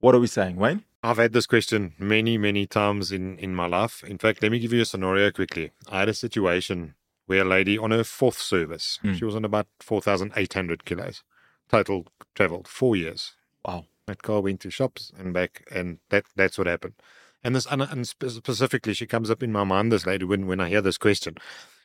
What 0.00 0.14
are 0.14 0.20
we 0.20 0.26
saying, 0.26 0.56
Wayne? 0.56 0.84
I've 1.02 1.18
had 1.18 1.34
this 1.34 1.46
question 1.46 1.92
many, 1.98 2.38
many 2.38 2.66
times 2.66 3.12
in, 3.12 3.38
in 3.38 3.54
my 3.54 3.66
life. 3.66 4.02
In 4.04 4.16
fact, 4.16 4.42
let 4.42 4.50
me 4.50 4.58
give 4.58 4.72
you 4.72 4.80
a 4.80 4.86
scenario 4.86 5.30
quickly. 5.30 5.70
I 5.90 6.00
had 6.00 6.08
a 6.08 6.14
situation 6.14 6.94
where 7.26 7.42
a 7.42 7.44
lady 7.44 7.76
on 7.76 7.90
her 7.90 8.04
fourth 8.04 8.38
service, 8.38 8.98
Mm. 9.04 9.18
she 9.18 9.24
was 9.24 9.36
on 9.36 9.44
about 9.44 9.66
4,800 9.80 10.84
kilos, 10.86 11.22
total 11.68 12.06
traveled 12.34 12.66
four 12.68 12.96
years. 12.96 13.32
Wow. 13.66 13.84
That 14.06 14.22
car 14.22 14.40
went 14.40 14.60
to 14.60 14.70
shops 14.70 15.12
and 15.18 15.32
back, 15.32 15.66
and 15.70 15.98
that 16.10 16.24
that's 16.36 16.58
what 16.58 16.66
happened. 16.66 16.94
And 17.42 17.54
this, 17.54 17.66
and, 17.70 18.06
specifically, 18.06 18.94
she 18.94 19.06
comes 19.06 19.30
up 19.30 19.42
in 19.42 19.52
my 19.52 19.64
mind. 19.64 19.92
This 19.92 20.06
lady, 20.06 20.24
when 20.24 20.46
when 20.46 20.60
I 20.60 20.68
hear 20.68 20.80
this 20.80 20.98
question, 20.98 21.36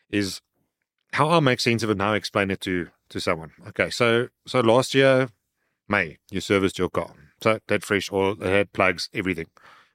is 0.10 0.42
how 1.14 1.30
I 1.30 1.40
make 1.40 1.60
sense 1.60 1.84
of 1.84 1.90
it 1.90 2.02
I 2.02 2.16
explain 2.16 2.52
it 2.52 2.62
to 2.62 2.90
to 3.10 3.20
someone. 3.20 3.52
Okay, 3.70 3.90
so 3.90 4.30
so 4.46 4.60
last 4.60 4.94
year, 4.94 5.30
May, 5.88 6.18
you 6.32 6.42
serviced 6.42 6.78
your 6.78 6.90
car, 6.90 7.12
so 7.42 7.60
that 7.68 7.84
fresh 7.84 8.12
oil, 8.12 8.42
it 8.42 8.50
had 8.50 8.74
plugs, 8.74 9.10
everything. 9.14 9.48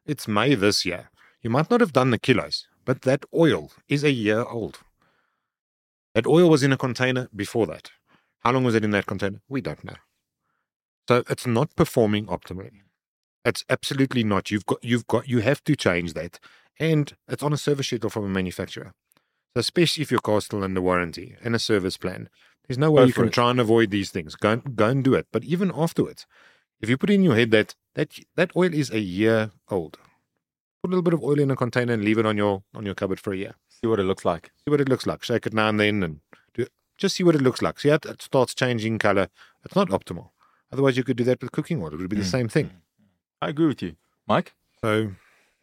It's 0.07 0.29
May 0.29 0.55
this 0.55 0.85
year. 0.85 1.11
You 1.43 1.51
might 1.51 1.71
not 1.71 1.81
have 1.81 1.93
done 1.93 2.11
the 2.11 2.19
kilos, 2.19 2.67
but 2.85 3.03
that 3.03 3.25
oil 3.35 3.71
is 3.89 4.03
a 4.03 4.11
year 4.11 4.45
old. 4.45 4.79
That 6.15 6.27
oil 6.27 6.49
was 6.49 6.63
in 6.63 6.73
a 6.73 6.77
container 6.79 7.29
before 7.35 7.67
that. 7.67 7.91
How 8.41 8.53
long 8.53 8.65
was 8.65 8.75
it 8.75 8.85
in 8.85 8.93
that 8.93 9.07
container? 9.07 9.41
We 9.49 9.61
don't 9.61 9.85
know. 9.85 9.97
So 11.09 11.23
it's 11.29 11.47
not 11.47 11.75
performing 11.77 12.27
optimally. 12.27 12.71
It's 13.45 13.65
absolutely 13.69 14.25
not. 14.25 14.51
You've 14.51 14.67
got 14.67 14.83
you've 14.83 15.07
got 15.07 15.29
you 15.29 15.41
have 15.41 15.63
to 15.65 15.77
change 15.77 16.15
that. 16.15 16.39
And 16.81 17.13
it's 17.29 17.43
on 17.43 17.53
a 17.53 17.59
service 17.59 17.87
schedule 17.87 18.11
from 18.11 18.25
a 18.25 18.29
manufacturer. 18.29 18.93
So 19.55 19.61
especially 19.61 20.03
if 20.03 20.11
your 20.11 20.21
car's 20.21 20.47
still 20.47 20.65
under 20.65 20.81
warranty 20.81 21.37
and 21.45 21.55
a 21.55 21.59
service 21.59 21.97
plan, 21.97 22.29
there's 22.67 22.79
no 22.79 22.91
way 22.91 23.03
Go 23.03 23.07
you 23.07 23.13
can 23.13 23.27
it. 23.27 23.33
try 23.33 23.51
and 23.51 23.61
avoid 23.61 23.91
these 23.91 24.11
things. 24.11 24.35
Go 24.35 24.53
and 24.53 24.77
go 24.77 24.89
and 24.89 25.05
do 25.05 25.15
it. 25.15 25.27
But 25.31 25.45
even 25.45 25.71
afterwards, 25.75 26.27
if 26.81 26.89
you 26.89 26.97
put 26.97 27.11
in 27.11 27.23
your 27.23 27.37
head 27.37 27.51
that 27.51 27.75
that 27.95 28.19
that 28.37 28.57
oil 28.57 28.73
is 28.73 28.91
a 28.91 28.99
year 28.99 29.51
old, 29.71 29.99
put 30.83 30.89
a 30.89 30.91
little 30.91 31.03
bit 31.03 31.15
of 31.15 31.23
oil 31.23 31.39
in 31.39 31.51
a 31.51 31.57
container 31.57 31.93
and 31.93 32.03
leave 32.03 32.19
it 32.19 32.27
on 32.27 32.37
your 32.37 32.63
on 32.75 32.87
your 32.87 32.95
cupboard 32.95 33.21
for 33.21 33.33
a 33.33 33.37
year. 33.37 33.55
See 33.69 33.87
what 33.87 34.01
it 34.01 34.05
looks 34.05 34.25
like. 34.25 34.51
See 34.57 34.71
what 34.71 34.81
it 34.81 34.89
looks 34.89 35.07
like. 35.07 35.23
Shake 35.23 35.47
it 35.47 35.53
now 35.53 35.69
and 35.69 35.79
then 35.79 36.03
and 36.03 36.21
do 36.55 36.67
just 36.97 37.17
see 37.17 37.25
what 37.25 37.35
it 37.35 37.43
looks 37.43 37.61
like. 37.61 37.79
See 37.79 37.91
how 37.91 37.97
it 37.97 38.23
starts 38.23 38.55
changing 38.55 38.99
color. 38.99 39.29
It's 39.65 39.77
not 39.77 39.89
optimal. 39.91 40.31
Otherwise, 40.73 40.97
you 40.97 41.05
could 41.05 41.17
do 41.17 41.25
that 41.25 41.41
with 41.41 41.53
cooking 41.53 41.83
oil. 41.83 41.93
It 41.95 41.99
would 42.01 42.09
be 42.11 42.17
the 42.17 42.23
Mm. 42.23 42.31
same 42.39 42.49
thing. 42.49 42.71
I 43.41 43.49
agree 43.51 43.67
with 43.67 43.83
you. 43.83 43.97
Mike? 44.27 44.53
So 44.81 45.13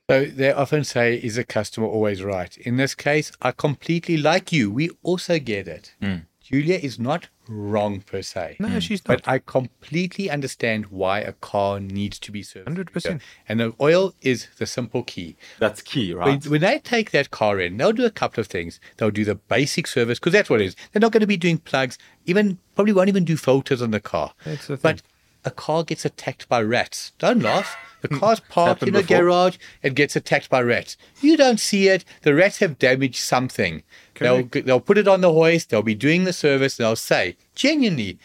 So 0.09 0.25
they 0.25 0.51
often 0.51 0.83
say, 0.83 1.15
is 1.15 1.37
a 1.37 1.43
customer 1.43 1.87
always 1.87 2.21
right? 2.21 2.57
In 2.57 2.75
this 2.75 2.93
case, 2.95 3.31
I 3.41 3.51
completely 3.51 4.17
like 4.17 4.51
you. 4.51 4.69
We 4.69 4.89
also 5.03 5.39
get 5.39 5.67
it. 5.67 5.95
Mm. 6.01 6.25
Julia 6.41 6.77
is 6.77 6.99
not 6.99 7.29
wrong 7.51 8.01
per 8.01 8.21
se. 8.21 8.57
no, 8.59 8.67
hmm. 8.67 8.79
she's 8.79 9.07
not. 9.07 9.23
But 9.23 9.27
I 9.27 9.39
completely 9.39 10.29
understand 10.29 10.87
why 10.87 11.19
a 11.19 11.33
car 11.33 11.79
needs 11.79 12.17
to 12.19 12.31
be 12.31 12.43
serviced. 12.43 12.75
100%. 12.75 13.21
And 13.47 13.59
the 13.59 13.73
oil 13.79 14.13
is 14.21 14.47
the 14.57 14.65
simple 14.65 15.03
key. 15.03 15.35
That's 15.59 15.81
key, 15.81 16.13
right? 16.13 16.45
when 16.47 16.61
they 16.61 16.79
take 16.79 17.11
that 17.11 17.31
car 17.31 17.59
in, 17.59 17.77
they'll 17.77 17.91
do 17.91 18.05
a 18.05 18.11
couple 18.11 18.41
of 18.41 18.47
things. 18.47 18.79
They'll 18.97 19.11
do 19.11 19.25
the 19.25 19.35
basic 19.35 19.87
service 19.87 20.19
because 20.19 20.33
that's 20.33 20.49
what 20.49 20.61
it 20.61 20.65
is. 20.65 20.75
They're 20.91 21.01
not 21.01 21.11
going 21.11 21.21
to 21.21 21.27
be 21.27 21.37
doing 21.37 21.57
plugs, 21.57 21.97
even 22.25 22.57
probably 22.75 22.93
won't 22.93 23.09
even 23.09 23.25
do 23.25 23.37
filters 23.37 23.81
on 23.81 23.91
the 23.91 23.99
car. 23.99 24.33
That's 24.45 24.67
the 24.67 24.77
But 24.77 25.01
a 25.43 25.51
car 25.51 25.84
gets 25.84 26.06
attacked 26.06 26.47
by 26.47 26.62
rats. 26.62 27.13
Don't 27.17 27.41
laugh. 27.41 27.77
The 28.01 28.08
hmm. 28.08 28.17
car's 28.17 28.39
parked 28.39 28.84
in 28.84 28.89
a 28.89 29.01
before. 29.01 29.17
garage. 29.17 29.58
and 29.84 29.95
gets 29.95 30.15
attacked 30.15 30.49
by 30.49 30.62
rats. 30.62 30.97
You 31.21 31.38
don't 31.38 31.60
see 31.60 31.88
it. 31.88 32.04
The 32.23 32.34
rats 32.34 32.58
have 32.58 32.80
damaged 32.80 33.17
something. 33.17 33.84
They'll 34.19 34.43
they'll 34.43 34.80
put 34.80 34.97
it 34.97 35.08
on 35.08 35.21
the 35.21 35.34
hoist. 35.34 35.69
They'll 35.69 35.82
be 35.82 35.95
doing 35.95 36.25
the 36.25 36.34
service. 36.34 36.77
They'll 36.77 36.95
say 36.95 37.38
genuinely, 37.56 38.19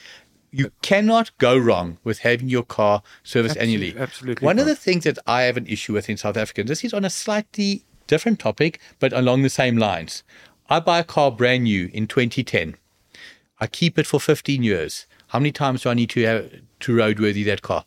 you 0.51 0.73
cannot 0.83 1.37
go 1.39 1.57
wrong 1.57 1.99
with 2.05 2.21
having 2.21 2.49
your 2.49 2.63
car 2.63 3.03
serviced 3.23 3.57
annually. 3.57 3.95
absolutely 3.97 4.45
One 4.45 4.59
of 4.59 4.67
the 4.67 4.77
things 4.77 5.05
that 5.05 5.19
I 5.27 5.43
have 5.43 5.57
an 5.57 5.67
issue 5.67 5.93
with 5.93 6.09
in 6.09 6.17
South 6.17 6.37
Africa, 6.37 6.65
this 6.65 6.85
is 6.85 6.95
on 6.95 7.05
a 7.05 7.11
slightly 7.11 7.85
different 8.07 8.39
topic, 8.39 8.81
but 8.99 9.13
along 9.13 9.43
the 9.43 9.51
same 9.51 9.77
lines. 9.77 10.23
I 10.69 10.81
buy 10.81 11.01
a 11.01 11.05
car 11.05 11.31
brand 11.31 11.65
new 11.65 11.91
in 11.93 12.07
2010. 12.07 12.77
I 13.61 13.67
keep 13.67 13.99
it 13.99 14.07
for 14.07 14.21
15 14.21 14.63
years. 14.63 15.07
How 15.29 15.39
many 15.39 15.53
times 15.53 15.83
do 15.83 15.91
I 15.91 15.95
need 15.95 16.11
to 16.11 16.23
have 16.25 16.51
to 16.81 16.93
roadworthy 16.93 17.45
that 17.47 17.63
car? 17.63 17.85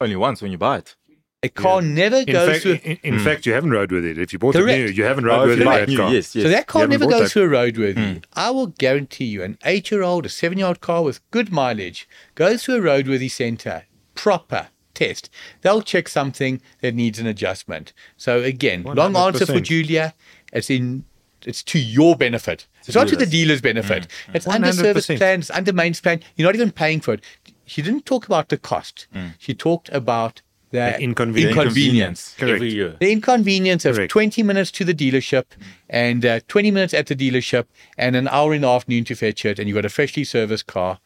Only 0.00 0.16
once 0.16 0.40
when 0.42 0.50
you 0.52 0.58
buy 0.58 0.78
it. 0.78 0.96
A 1.42 1.48
car 1.48 1.80
never 1.80 2.16
In 2.16 2.26
goes 2.26 2.48
fact, 2.50 2.62
through. 2.62 2.78
in, 2.84 2.98
in 3.02 3.14
hmm. 3.18 3.24
fact, 3.24 3.46
you 3.46 3.54
haven't 3.54 3.70
rode 3.70 3.90
with 3.90 4.04
it. 4.04 4.18
If 4.18 4.32
you 4.34 4.38
bought 4.38 4.56
it 4.56 4.64
new, 4.66 4.86
you 4.86 5.04
haven't 5.04 5.24
Oh, 5.24 5.28
rode 5.28 5.48
with 5.48 5.60
it. 5.62 5.64
that 5.64 5.88
new, 5.88 5.96
car. 5.96 6.12
yes, 6.12 6.34
yes. 6.34 6.44
So 6.44 6.50
that 6.50 6.66
car 6.66 6.86
never 6.86 7.06
goes 7.06 7.22
that. 7.22 7.30
through 7.30 7.44
a 7.44 7.48
roadworthy. 7.48 8.14
Hmm. 8.14 8.18
I 8.34 8.50
will 8.50 8.66
guarantee 8.66 9.24
you, 9.24 9.42
an 9.42 9.56
eight-year-old, 9.64 10.26
a 10.26 10.28
seven-year-old 10.28 10.82
car 10.82 11.02
with 11.02 11.28
good 11.30 11.50
mileage 11.50 12.06
goes 12.34 12.64
through 12.64 12.76
a 12.76 12.80
roadworthy 12.80 13.30
centre, 13.30 13.84
proper 14.14 14.68
test. 14.92 15.30
They'll 15.62 15.80
check 15.80 16.08
something 16.08 16.60
that 16.82 16.94
needs 16.94 17.18
an 17.18 17.26
adjustment. 17.26 17.94
So 18.18 18.42
again, 18.42 18.82
long 18.82 19.16
answer 19.16 19.46
for 19.46 19.60
Julia. 19.60 20.14
It's 20.52 20.68
in. 20.68 21.04
It's 21.46 21.62
to 21.62 21.78
your 21.78 22.16
benefit. 22.16 22.66
It's 22.86 22.94
not 22.94 23.08
to 23.08 23.16
the 23.16 23.24
dealer's 23.24 23.62
benefit. 23.62 24.08
Hmm. 24.26 24.36
It's 24.36 24.46
under 24.46 24.72
service 24.72 25.06
100%. 25.06 25.16
plan. 25.16 25.38
It's 25.38 25.50
under 25.50 25.72
mains 25.72 25.98
plan. 25.98 26.20
You're 26.36 26.46
not 26.46 26.54
even 26.54 26.70
paying 26.70 27.00
for 27.00 27.14
it. 27.14 27.22
She 27.70 27.82
didn't 27.82 28.04
talk 28.04 28.26
about 28.26 28.48
the 28.48 28.58
cost. 28.58 29.06
She 29.38 29.54
talked 29.54 29.88
about 29.90 30.42
the, 30.72 30.78
The 30.96 31.00
inconvenience. 31.00 31.56
inconvenience. 31.56 32.36
Every 32.40 32.72
year. 32.72 32.96
The 32.98 33.12
inconvenience 33.12 33.84
of 33.84 33.94
Correct. 33.96 34.10
20 34.10 34.42
minutes 34.42 34.70
to 34.72 34.84
the 34.84 34.94
dealership 34.94 35.44
and 35.88 36.24
uh, 36.26 36.40
20 36.48 36.70
minutes 36.72 36.94
at 36.94 37.06
the 37.06 37.14
dealership 37.14 37.66
and 37.96 38.16
an 38.16 38.26
hour 38.28 38.54
in 38.54 38.62
the 38.62 38.68
afternoon 38.68 39.04
to 39.04 39.14
fetch 39.14 39.44
it, 39.44 39.58
and 39.60 39.68
you've 39.68 39.76
got 39.76 39.84
a 39.84 39.88
freshly 39.88 40.24
serviced 40.24 40.66
car. 40.66 40.98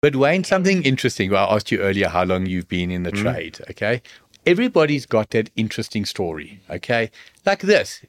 But 0.00 0.14
Wayne, 0.16 0.44
something 0.44 0.82
interesting. 0.84 1.30
Well, 1.30 1.48
I 1.48 1.56
asked 1.56 1.72
you 1.72 1.78
earlier 1.80 2.08
how 2.08 2.22
long 2.24 2.46
you've 2.46 2.68
been 2.68 2.90
in 2.92 3.02
the 3.02 3.12
Mm. 3.12 3.22
trade. 3.22 3.58
Okay. 3.70 4.00
Everybody's 4.46 5.06
got 5.06 5.30
that 5.30 5.50
interesting 5.56 6.04
story. 6.04 6.60
Okay. 6.70 7.10
Like 7.44 7.60
this. 7.62 8.00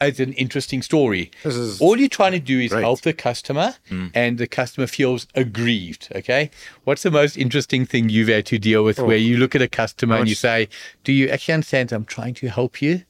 It's 0.00 0.18
an 0.18 0.32
interesting 0.32 0.80
story. 0.80 1.30
This 1.44 1.56
is 1.56 1.80
All 1.80 1.98
you're 1.98 2.08
trying 2.08 2.32
to 2.32 2.38
do 2.38 2.58
is 2.58 2.72
help 2.72 3.02
the 3.02 3.12
customer 3.12 3.74
hmm. 3.88 4.06
and 4.14 4.38
the 4.38 4.46
customer 4.46 4.86
feels 4.86 5.26
aggrieved. 5.34 6.08
Okay. 6.14 6.50
What's 6.84 7.02
the 7.02 7.10
most 7.10 7.36
interesting 7.36 7.84
thing 7.84 8.08
you've 8.08 8.28
had 8.28 8.46
to 8.46 8.58
deal 8.58 8.82
with 8.82 8.98
where 8.98 9.10
oh. 9.10 9.20
you 9.20 9.36
look 9.36 9.54
at 9.54 9.60
a 9.60 9.68
customer 9.68 10.16
and 10.16 10.28
you 10.28 10.34
say, 10.34 10.68
Do 11.04 11.12
you 11.12 11.28
actually 11.28 11.54
understand 11.54 11.92
I'm 11.92 12.06
trying 12.06 12.34
to 12.34 12.48
help 12.48 12.80
you? 12.80 13.02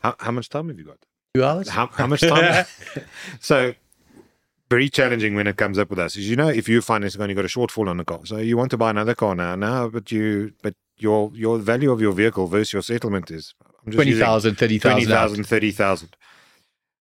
How, 0.00 0.14
how 0.20 0.30
much 0.30 0.48
time 0.48 0.68
have 0.68 0.78
you 0.78 0.84
got? 0.84 0.98
Two 1.34 1.42
hours? 1.42 1.68
How, 1.68 1.88
how 1.88 2.06
much 2.06 2.20
time? 2.20 2.64
so, 3.40 3.74
very 4.70 4.88
challenging 4.88 5.34
when 5.34 5.48
it 5.48 5.56
comes 5.56 5.78
up 5.78 5.90
with 5.90 5.98
us. 5.98 6.16
Is 6.16 6.30
you 6.30 6.36
know, 6.36 6.48
if 6.48 6.68
you 6.68 6.80
finance 6.80 7.14
a 7.14 7.18
car 7.18 7.24
and 7.24 7.30
you've 7.30 7.36
got 7.36 7.44
a 7.44 7.48
shortfall 7.48 7.88
on 7.88 7.96
the 7.96 8.04
car, 8.04 8.20
so 8.24 8.36
you 8.38 8.56
want 8.56 8.70
to 8.70 8.76
buy 8.76 8.90
another 8.90 9.14
car 9.14 9.34
now, 9.34 9.56
now, 9.56 9.88
but 9.88 10.12
you, 10.12 10.52
but 10.62 10.74
your 10.98 11.30
your 11.34 11.58
value 11.58 11.90
of 11.90 12.00
your 12.00 12.12
vehicle 12.12 12.46
versus 12.46 12.72
your 12.72 12.82
settlement 12.82 13.30
is 13.30 13.54
I'm 13.84 13.92
just 13.92 13.96
20,000, 13.96 14.56
30,000. 14.56 14.92
20,000, 14.92 15.44
30,000. 15.44 16.16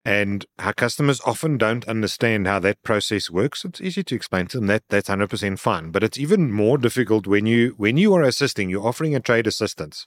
And 0.05 0.47
our 0.59 0.73
customers 0.73 1.21
often 1.27 1.59
don't 1.59 1.87
understand 1.87 2.47
how 2.47 2.59
that 2.61 2.83
process 2.83 3.29
works. 3.29 3.65
It's 3.67 3.83
easy 3.83 4.03
to 4.05 4.15
explain 4.15 4.47
to 4.47 4.57
them 4.57 4.67
that 4.69 4.85
that's 4.89 5.11
100% 5.11 5.59
fine, 5.59 5.91
but 5.91 6.03
it's 6.03 6.19
even 6.19 6.51
more 6.51 6.79
difficult 6.79 7.27
when 7.27 7.45
you 7.45 7.75
when 7.77 7.99
you 7.99 8.15
are 8.15 8.23
assisting, 8.23 8.71
you're 8.71 8.87
offering 8.87 9.15
a 9.15 9.21
trade 9.21 9.47
assistance. 9.47 10.07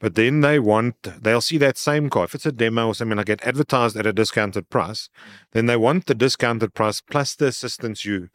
But 0.00 0.16
then 0.16 0.40
they 0.40 0.58
want 0.58 0.96
they'll 1.22 1.40
see 1.40 1.58
that 1.58 1.78
same 1.78 2.10
car. 2.10 2.24
If 2.24 2.34
it's 2.34 2.46
a 2.46 2.52
demo 2.52 2.88
or 2.88 2.94
something 2.94 3.16
like 3.16 3.26
that 3.26 3.46
advertised 3.46 3.96
at 3.96 4.06
a 4.06 4.12
discounted 4.12 4.68
price, 4.68 5.08
then 5.52 5.66
they 5.66 5.76
want 5.76 6.06
the 6.06 6.14
discounted 6.14 6.74
price 6.74 7.00
plus 7.00 7.36
the 7.36 7.46
assistance 7.46 8.04
you 8.04 8.28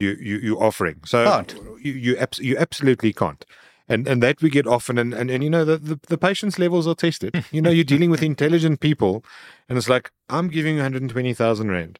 you 0.00 0.16
you 0.20 0.38
you 0.38 0.60
offering. 0.60 1.00
So 1.06 1.24
Can't. 1.24 1.54
you 1.80 1.92
you, 1.92 2.16
abs- 2.16 2.40
you 2.40 2.56
absolutely 2.58 3.12
can't. 3.12 3.44
And 3.86 4.08
and 4.08 4.22
that 4.22 4.40
we 4.40 4.48
get 4.48 4.66
often 4.66 4.96
and, 4.96 5.12
and, 5.12 5.30
and 5.30 5.44
you 5.44 5.50
know 5.50 5.64
the, 5.64 5.76
the, 5.76 6.00
the 6.08 6.16
patience 6.16 6.58
levels 6.58 6.86
are 6.86 6.94
tested. 6.94 7.44
You 7.52 7.60
know, 7.60 7.70
you're 7.70 7.84
dealing 7.84 8.10
with 8.10 8.22
intelligent 8.32 8.80
people 8.80 9.22
and 9.68 9.76
it's 9.76 9.88
like, 9.88 10.10
I'm 10.28 10.48
giving 10.48 10.76
you 10.76 10.80
120,000 10.80 11.70
Rand. 11.70 11.98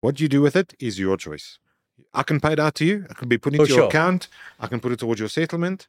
What 0.00 0.20
you 0.20 0.28
do 0.28 0.42
with 0.42 0.54
it 0.54 0.74
is 0.78 0.98
your 0.98 1.16
choice. 1.16 1.58
I 2.14 2.22
can 2.22 2.40
pay 2.40 2.52
it 2.52 2.60
out 2.60 2.74
to 2.76 2.84
you. 2.84 3.06
I 3.10 3.14
can 3.14 3.28
be 3.28 3.38
put 3.38 3.54
For 3.54 3.62
into 3.62 3.68
your 3.68 3.78
sure. 3.78 3.88
account. 3.88 4.28
I 4.60 4.66
can 4.66 4.80
put 4.80 4.92
it 4.92 5.00
towards 5.00 5.18
your 5.18 5.28
settlement. 5.28 5.88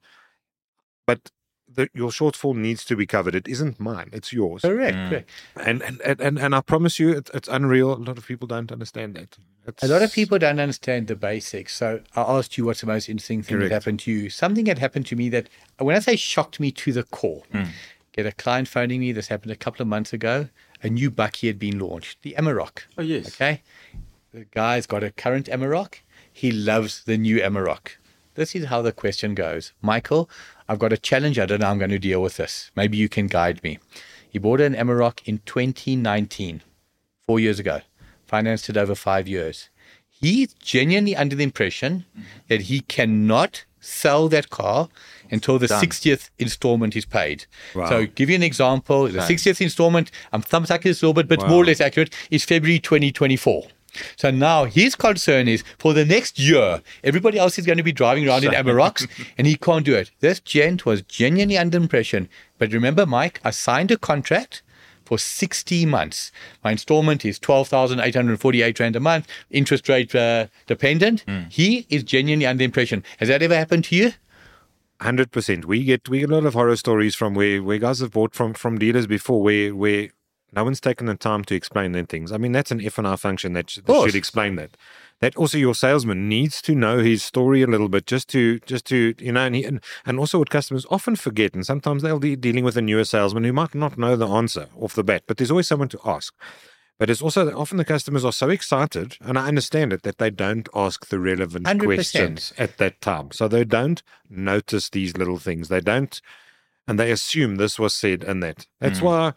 But 1.05 1.31
the, 1.67 1.89
your 1.93 2.09
shortfall 2.09 2.55
needs 2.55 2.83
to 2.85 2.95
be 2.95 3.05
covered. 3.05 3.35
It 3.35 3.47
isn't 3.47 3.79
mine. 3.79 4.09
It's 4.11 4.33
yours. 4.33 4.61
Correct. 4.61 4.97
Mm. 4.97 5.09
correct. 5.09 5.29
And 5.63 5.81
and, 5.81 6.01
and, 6.01 6.19
and, 6.19 6.39
and 6.39 6.55
I 6.55 6.61
promise 6.61 6.99
you, 6.99 7.09
it, 7.11 7.29
it's 7.33 7.47
unreal. 7.47 7.93
A 7.93 7.95
lot 7.95 8.17
of 8.17 8.25
people 8.25 8.47
don't 8.47 8.71
understand 8.71 9.15
that. 9.15 9.37
A 9.81 9.87
lot 9.87 10.01
of 10.01 10.11
people 10.11 10.39
don't 10.39 10.59
understand 10.59 11.07
the 11.07 11.15
basics. 11.15 11.75
So 11.75 12.01
I 12.15 12.21
asked 12.21 12.57
you 12.57 12.65
what's 12.65 12.81
the 12.81 12.87
most 12.87 13.09
interesting 13.09 13.43
thing 13.43 13.57
Correct. 13.57 13.69
that 13.69 13.75
happened 13.75 13.99
to 14.01 14.11
you. 14.11 14.29
Something 14.29 14.65
had 14.65 14.79
happened 14.79 15.05
to 15.07 15.15
me 15.15 15.29
that, 15.29 15.49
when 15.77 15.95
I 15.95 15.99
say 15.99 16.15
shocked 16.15 16.59
me 16.59 16.71
to 16.71 16.91
the 16.91 17.03
core, 17.03 17.43
hmm. 17.51 17.63
get 18.11 18.25
a 18.25 18.31
client 18.31 18.67
phoning 18.67 18.99
me. 18.99 19.11
This 19.11 19.27
happened 19.27 19.51
a 19.51 19.55
couple 19.55 19.81
of 19.81 19.87
months 19.87 20.13
ago. 20.13 20.49
A 20.81 20.89
new 20.89 21.11
bakkie 21.11 21.47
had 21.47 21.59
been 21.59 21.79
launched, 21.79 22.21
the 22.21 22.35
Amarok. 22.37 22.83
Oh, 22.97 23.01
yes. 23.01 23.27
Okay. 23.27 23.61
The 24.31 24.45
guy's 24.45 24.85
got 24.85 25.03
a 25.03 25.11
current 25.11 25.47
Amarok. 25.47 25.95
He 26.31 26.51
loves 26.51 27.03
the 27.03 27.17
new 27.17 27.39
Amarok. 27.39 27.97
This 28.35 28.55
is 28.55 28.65
how 28.65 28.81
the 28.81 28.93
question 28.93 29.35
goes. 29.35 29.73
Michael, 29.81 30.29
I've 30.69 30.79
got 30.79 30.93
a 30.93 30.97
challenge. 30.97 31.37
I 31.37 31.45
don't 31.45 31.59
know 31.59 31.65
how 31.65 31.71
I'm 31.73 31.79
going 31.79 31.91
to 31.91 31.99
deal 31.99 32.21
with 32.21 32.37
this. 32.37 32.71
Maybe 32.75 32.95
you 32.95 33.09
can 33.09 33.27
guide 33.27 33.61
me. 33.63 33.79
He 34.29 34.39
bought 34.39 34.61
an 34.61 34.75
Amarok 34.75 35.19
in 35.25 35.39
2019, 35.45 36.61
four 37.25 37.39
years 37.39 37.59
ago, 37.59 37.81
financed 38.29 38.69
it 38.69 38.77
over 38.77 38.95
five 38.95 39.27
years. 39.27 39.69
He's 40.21 40.53
genuinely 40.53 41.15
under 41.15 41.35
the 41.35 41.43
impression 41.43 42.05
that 42.49 42.61
he 42.63 42.81
cannot 42.81 43.65
sell 43.79 44.27
that 44.29 44.49
car 44.49 44.89
until 45.31 45.57
the 45.57 45.67
60th 45.67 46.29
installment 46.37 46.95
is 46.95 47.05
paid. 47.05 47.45
So, 47.89 48.05
give 48.07 48.29
you 48.29 48.35
an 48.35 48.43
example 48.43 49.07
the 49.07 49.19
60th 49.19 49.61
installment, 49.61 50.11
I'm 50.33 50.41
thumb 50.41 50.65
sucking 50.65 50.89
this 50.89 51.01
a 51.01 51.05
little 51.05 51.13
bit, 51.21 51.27
but 51.29 51.47
more 51.49 51.63
or 51.63 51.65
less 51.65 51.79
accurate, 51.81 52.13
is 52.29 52.43
February 52.43 52.79
2024. 52.79 53.67
So 54.17 54.29
now 54.29 54.65
his 54.65 54.95
concern 54.95 55.47
is 55.47 55.63
for 55.79 55.93
the 55.93 56.05
next 56.05 56.37
year, 56.37 56.81
everybody 57.03 57.39
else 57.39 57.57
is 57.57 57.65
going 57.65 57.79
to 57.79 57.83
be 57.83 57.91
driving 57.91 58.27
around 58.27 58.43
in 58.43 58.51
Amaroks 58.51 59.07
and 59.37 59.47
he 59.47 59.55
can't 59.55 59.83
do 59.85 59.95
it. 59.95 60.11
This 60.19 60.39
gent 60.39 60.85
was 60.85 61.01
genuinely 61.01 61.57
under 61.57 61.77
impression. 61.77 62.29
But 62.59 62.71
remember, 62.71 63.05
Mike, 63.07 63.39
I 63.43 63.49
signed 63.51 63.89
a 63.91 63.97
contract 63.97 64.61
for 65.09 65.17
60 65.17 65.87
months. 65.87 66.31
My 66.63 66.71
installment 66.71 67.25
is 67.25 67.39
12,848 67.39 68.79
Rand 68.79 68.95
a 68.95 68.99
month, 68.99 69.27
interest 69.49 69.89
rate 69.89 70.13
uh, 70.13 70.45
dependent. 70.67 71.25
He 71.49 71.87
is 71.89 72.03
genuinely 72.03 72.45
under 72.45 72.63
impression. 72.63 73.03
Has 73.17 73.27
that 73.29 73.41
ever 73.41 73.55
happened 73.55 73.85
to 73.85 73.95
you? 73.95 74.11
Hundred 75.01 75.31
percent. 75.31 75.65
We 75.65 75.83
get 75.83 76.07
we 76.09 76.19
get 76.19 76.29
a 76.29 76.35
lot 76.35 76.45
of 76.45 76.53
horror 76.53 76.75
stories 76.75 77.15
from 77.15 77.33
where, 77.33 77.63
where 77.63 77.79
guys 77.79 78.01
have 78.01 78.11
bought 78.11 78.35
from 78.35 78.53
from 78.53 78.77
dealers 78.77 79.07
before 79.07 79.41
where 79.41 79.73
where 79.73 80.09
no 80.53 80.63
one's 80.63 80.79
taken 80.81 81.07
the 81.07 81.15
time 81.15 81.43
to 81.45 81.55
explain 81.55 81.93
them 81.93 82.05
things. 82.05 82.31
I 82.31 82.37
mean 82.37 82.51
that's 82.51 82.69
an 82.69 82.81
F 82.85 82.99
and 82.99 83.07
R 83.07 83.17
function 83.17 83.53
that, 83.53 83.69
sh- 83.71 83.77
that 83.77 83.87
should 84.05 84.15
explain 84.15 84.57
that. 84.57 84.77
That 85.21 85.35
also 85.35 85.57
your 85.57 85.75
salesman 85.75 86.29
needs 86.29 86.61
to 86.61 86.73
know 86.73 86.99
his 86.99 87.23
story 87.23 87.61
a 87.61 87.67
little 87.67 87.89
bit 87.89 88.05
just 88.05 88.29
to 88.29 88.59
just 88.59 88.85
to 88.85 89.13
you 89.19 89.33
know 89.33 89.41
and 89.41 89.55
he, 89.55 89.65
and, 89.65 89.81
and 90.05 90.17
also 90.17 90.39
what 90.39 90.49
customers 90.49 90.85
often 90.89 91.17
forget 91.17 91.53
and 91.53 91.65
sometimes 91.65 92.03
they'll 92.03 92.19
be 92.19 92.37
dealing 92.37 92.63
with 92.63 92.77
a 92.77 92.81
newer 92.81 93.03
salesman 93.03 93.43
who 93.43 93.51
might 93.51 93.75
not 93.75 93.97
know 93.97 94.15
the 94.15 94.27
answer 94.27 94.67
off 94.79 94.93
the 94.93 95.03
bat, 95.03 95.23
but 95.27 95.37
there's 95.37 95.51
always 95.51 95.67
someone 95.67 95.89
to 95.89 95.99
ask. 96.05 96.33
But 96.99 97.09
it's 97.09 97.21
also 97.21 97.45
that 97.45 97.55
often 97.55 97.77
the 97.77 97.85
customers 97.85 98.25
are 98.25 98.33
so 98.33 98.49
excited, 98.49 99.15
and 99.21 99.39
I 99.39 99.47
understand 99.47 99.93
it, 99.93 100.03
that 100.03 100.17
they 100.17 100.29
don't 100.29 100.67
ask 100.75 101.07
the 101.07 101.17
relevant 101.17 101.65
100%. 101.65 101.85
questions 101.85 102.53
at 102.57 102.77
that 102.77 102.99
time. 102.99 103.31
So 103.31 103.47
they 103.47 103.63
don't 103.63 104.03
notice 104.29 104.89
these 104.89 105.15
little 105.15 105.37
things. 105.37 105.69
They 105.69 105.79
don't, 105.79 106.21
and 106.89 106.99
they 106.99 107.09
assume 107.09 107.55
this 107.55 107.79
was 107.79 107.95
said 107.95 108.25
and 108.25 108.43
that. 108.43 108.67
That's 108.81 108.99
hmm. 108.99 109.05
why 109.05 109.33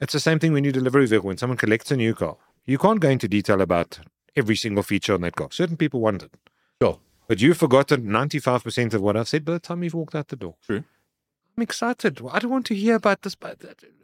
it's 0.00 0.14
the 0.14 0.20
same 0.20 0.38
thing 0.38 0.54
when 0.54 0.64
you 0.64 0.72
deliver 0.72 1.00
a 1.00 1.06
vehicle. 1.06 1.28
When 1.28 1.36
someone 1.36 1.58
collects 1.58 1.90
a 1.90 1.96
new 1.96 2.14
car, 2.14 2.38
you 2.64 2.78
can't 2.78 2.98
go 2.98 3.10
into 3.10 3.28
detail 3.28 3.60
about 3.60 4.00
every 4.36 4.56
single 4.56 4.82
feature 4.82 5.14
on 5.14 5.20
that 5.22 5.36
car. 5.36 5.48
Certain 5.50 5.76
people 5.76 6.00
want 6.00 6.22
it. 6.22 6.30
Sure. 6.80 6.98
But 7.28 7.40
you've 7.40 7.58
forgotten 7.58 8.04
95% 8.06 8.94
of 8.94 9.00
what 9.00 9.16
I've 9.16 9.28
said 9.28 9.44
by 9.44 9.52
the 9.52 9.58
time 9.58 9.82
you've 9.82 9.94
walked 9.94 10.14
out 10.14 10.28
the 10.28 10.36
door. 10.36 10.56
True. 10.66 10.84
I'm 11.56 11.62
excited. 11.62 12.20
I 12.30 12.38
don't 12.38 12.50
want 12.50 12.66
to 12.66 12.74
hear 12.74 12.94
about 12.96 13.22
this. 13.22 13.34
But 13.34 13.58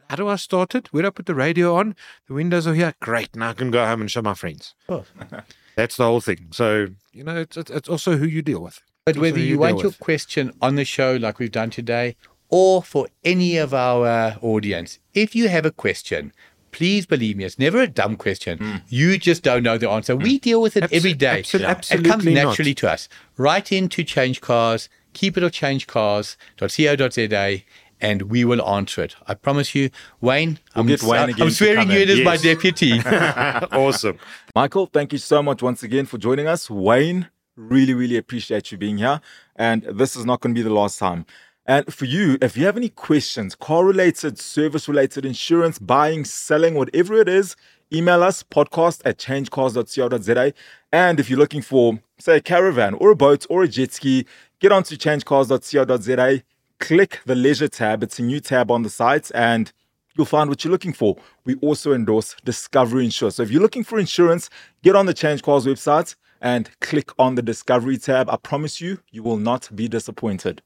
how 0.09 0.15
do 0.15 0.27
I 0.27 0.35
start 0.35 0.75
it? 0.75 0.91
Where 0.93 1.03
do 1.03 1.07
I 1.07 1.11
put 1.11 1.25
the 1.25 1.35
radio 1.35 1.75
on? 1.75 1.95
The 2.27 2.33
windows 2.33 2.67
are 2.67 2.73
here. 2.73 2.93
Great. 2.99 3.35
Now 3.35 3.49
I 3.49 3.53
can 3.53 3.71
go 3.71 3.85
home 3.85 4.01
and 4.01 4.09
show 4.11 4.21
my 4.21 4.33
friends. 4.35 4.75
That's 5.75 5.97
the 5.97 6.05
whole 6.05 6.21
thing. 6.21 6.47
So, 6.51 6.87
you 7.11 7.23
know, 7.23 7.37
it's, 7.37 7.57
it's 7.57 7.71
it's 7.71 7.89
also 7.89 8.17
who 8.17 8.25
you 8.25 8.41
deal 8.41 8.61
with. 8.61 8.81
But 9.05 9.11
It's 9.11 9.21
whether 9.21 9.39
you 9.39 9.53
deal 9.53 9.59
want 9.59 9.81
your 9.81 9.91
question 9.93 10.51
on 10.61 10.75
the 10.75 10.85
show 10.85 11.15
like 11.15 11.39
we've 11.39 11.51
done 11.51 11.69
today, 11.69 12.15
or 12.49 12.83
for 12.83 13.07
any 13.23 13.57
of 13.57 13.73
our 13.73 14.05
uh, 14.05 14.35
audience, 14.41 14.99
if 15.13 15.35
you 15.35 15.47
have 15.49 15.65
a 15.65 15.71
question, 15.71 16.33
please 16.71 17.05
believe 17.05 17.37
me, 17.37 17.43
it's 17.43 17.59
never 17.59 17.81
a 17.81 17.87
dumb 17.87 18.15
question. 18.15 18.57
Hmm. 18.57 18.75
You 18.87 19.17
just 19.17 19.43
don't 19.43 19.63
know 19.63 19.77
the 19.77 19.89
answer. 19.89 20.15
We 20.15 20.35
hmm. 20.35 20.41
deal 20.41 20.61
with 20.61 20.77
it 20.77 20.83
Abso- 20.85 20.93
every 20.93 21.13
day. 21.13 21.41
abso- 21.41 21.55
It 21.55 21.63
comes 21.63 21.91
absolutely 21.91 22.33
not. 22.35 22.49
naturally 22.49 22.73
to 22.75 22.91
us. 22.91 23.09
Write 23.37 23.71
in 23.71 23.89
to 23.89 24.03
Change 24.03 24.41
Cars, 24.41 24.89
keep 25.13 25.37
it 25.37 25.43
or 25.43 25.49
change 25.49 25.87
cars.co.za. 25.87 27.59
And 28.01 28.21
we 28.23 28.45
will 28.45 28.65
answer 28.65 29.03
it. 29.03 29.17
I 29.27 29.33
promise 29.33 29.75
you, 29.75 29.89
Wayne. 30.21 30.59
I'm, 30.73 30.87
get 30.87 31.03
Wayne 31.03 31.31
I'm 31.31 31.35
to 31.35 31.51
swearing 31.51 31.91
you 31.91 31.99
in. 31.99 32.09
as 32.09 32.21
my 32.21 32.37
deputy. 32.37 33.01
awesome. 33.05 34.17
Michael, 34.55 34.85
thank 34.85 35.11
you 35.11 35.19
so 35.19 35.43
much 35.43 35.61
once 35.61 35.83
again 35.83 36.05
for 36.05 36.17
joining 36.17 36.47
us. 36.47 36.69
Wayne, 36.69 37.27
really, 37.57 37.93
really 37.93 38.15
appreciate 38.15 38.71
you 38.71 38.77
being 38.77 38.99
here. 38.99 39.19
And 39.57 39.83
this 39.83 40.15
is 40.15 40.25
not 40.25 40.39
going 40.39 40.55
to 40.55 40.59
be 40.59 40.63
the 40.63 40.73
last 40.73 40.97
time. 40.97 41.25
And 41.69 41.93
for 41.93 42.05
you, 42.05 42.39
if 42.41 42.57
you 42.57 42.65
have 42.65 42.77
any 42.77 42.89
questions, 42.89 43.53
car 43.53 43.85
related, 43.85 44.39
service 44.39 44.87
related, 44.87 45.23
insurance, 45.23 45.77
buying, 45.77 46.25
selling, 46.25 46.73
whatever 46.73 47.13
it 47.21 47.29
is, 47.29 47.55
email 47.93 48.23
us 48.23 48.41
podcast 48.41 49.03
at 49.05 49.19
changecars.co.za. 49.19 50.53
And 50.91 51.19
if 51.19 51.29
you're 51.29 51.37
looking 51.37 51.61
for, 51.61 51.99
say, 52.17 52.37
a 52.37 52.41
caravan 52.41 52.95
or 52.95 53.11
a 53.11 53.15
boat 53.15 53.45
or 53.51 53.61
a 53.61 53.67
jet 53.67 53.93
ski, 53.93 54.25
get 54.59 54.71
onto 54.71 54.97
changecars.co.za, 54.97 56.41
click 56.79 57.19
the 57.27 57.35
leisure 57.35 57.67
tab. 57.67 58.01
It's 58.01 58.17
a 58.17 58.23
new 58.23 58.39
tab 58.39 58.71
on 58.71 58.81
the 58.81 58.89
site 58.89 59.29
and 59.35 59.71
you'll 60.15 60.25
find 60.25 60.49
what 60.49 60.63
you're 60.63 60.71
looking 60.71 60.93
for. 60.93 61.17
We 61.45 61.53
also 61.57 61.93
endorse 61.93 62.35
Discovery 62.43 63.05
Insurance. 63.05 63.35
So 63.35 63.43
if 63.43 63.51
you're 63.51 63.61
looking 63.61 63.83
for 63.83 63.99
insurance, 63.99 64.49
get 64.81 64.95
on 64.95 65.05
the 65.05 65.13
Change 65.13 65.43
Cars 65.43 65.67
website 65.67 66.15
and 66.41 66.67
click 66.79 67.11
on 67.19 67.35
the 67.35 67.43
Discovery 67.43 67.99
tab. 67.99 68.27
I 68.27 68.37
promise 68.37 68.81
you, 68.81 69.01
you 69.11 69.21
will 69.21 69.37
not 69.37 69.69
be 69.75 69.87
disappointed. 69.87 70.63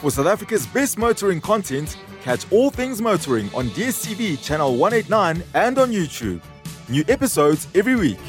For 0.00 0.12
South 0.12 0.26
Africa's 0.28 0.64
best 0.64 0.96
motoring 0.96 1.40
content, 1.40 1.98
catch 2.22 2.50
all 2.52 2.70
things 2.70 3.02
motoring 3.02 3.52
on 3.52 3.66
DSTV 3.70 4.40
Channel 4.40 4.76
189 4.76 5.42
and 5.54 5.76
on 5.76 5.90
YouTube. 5.90 6.40
New 6.88 7.04
episodes 7.08 7.66
every 7.74 7.96
week. 7.96 8.20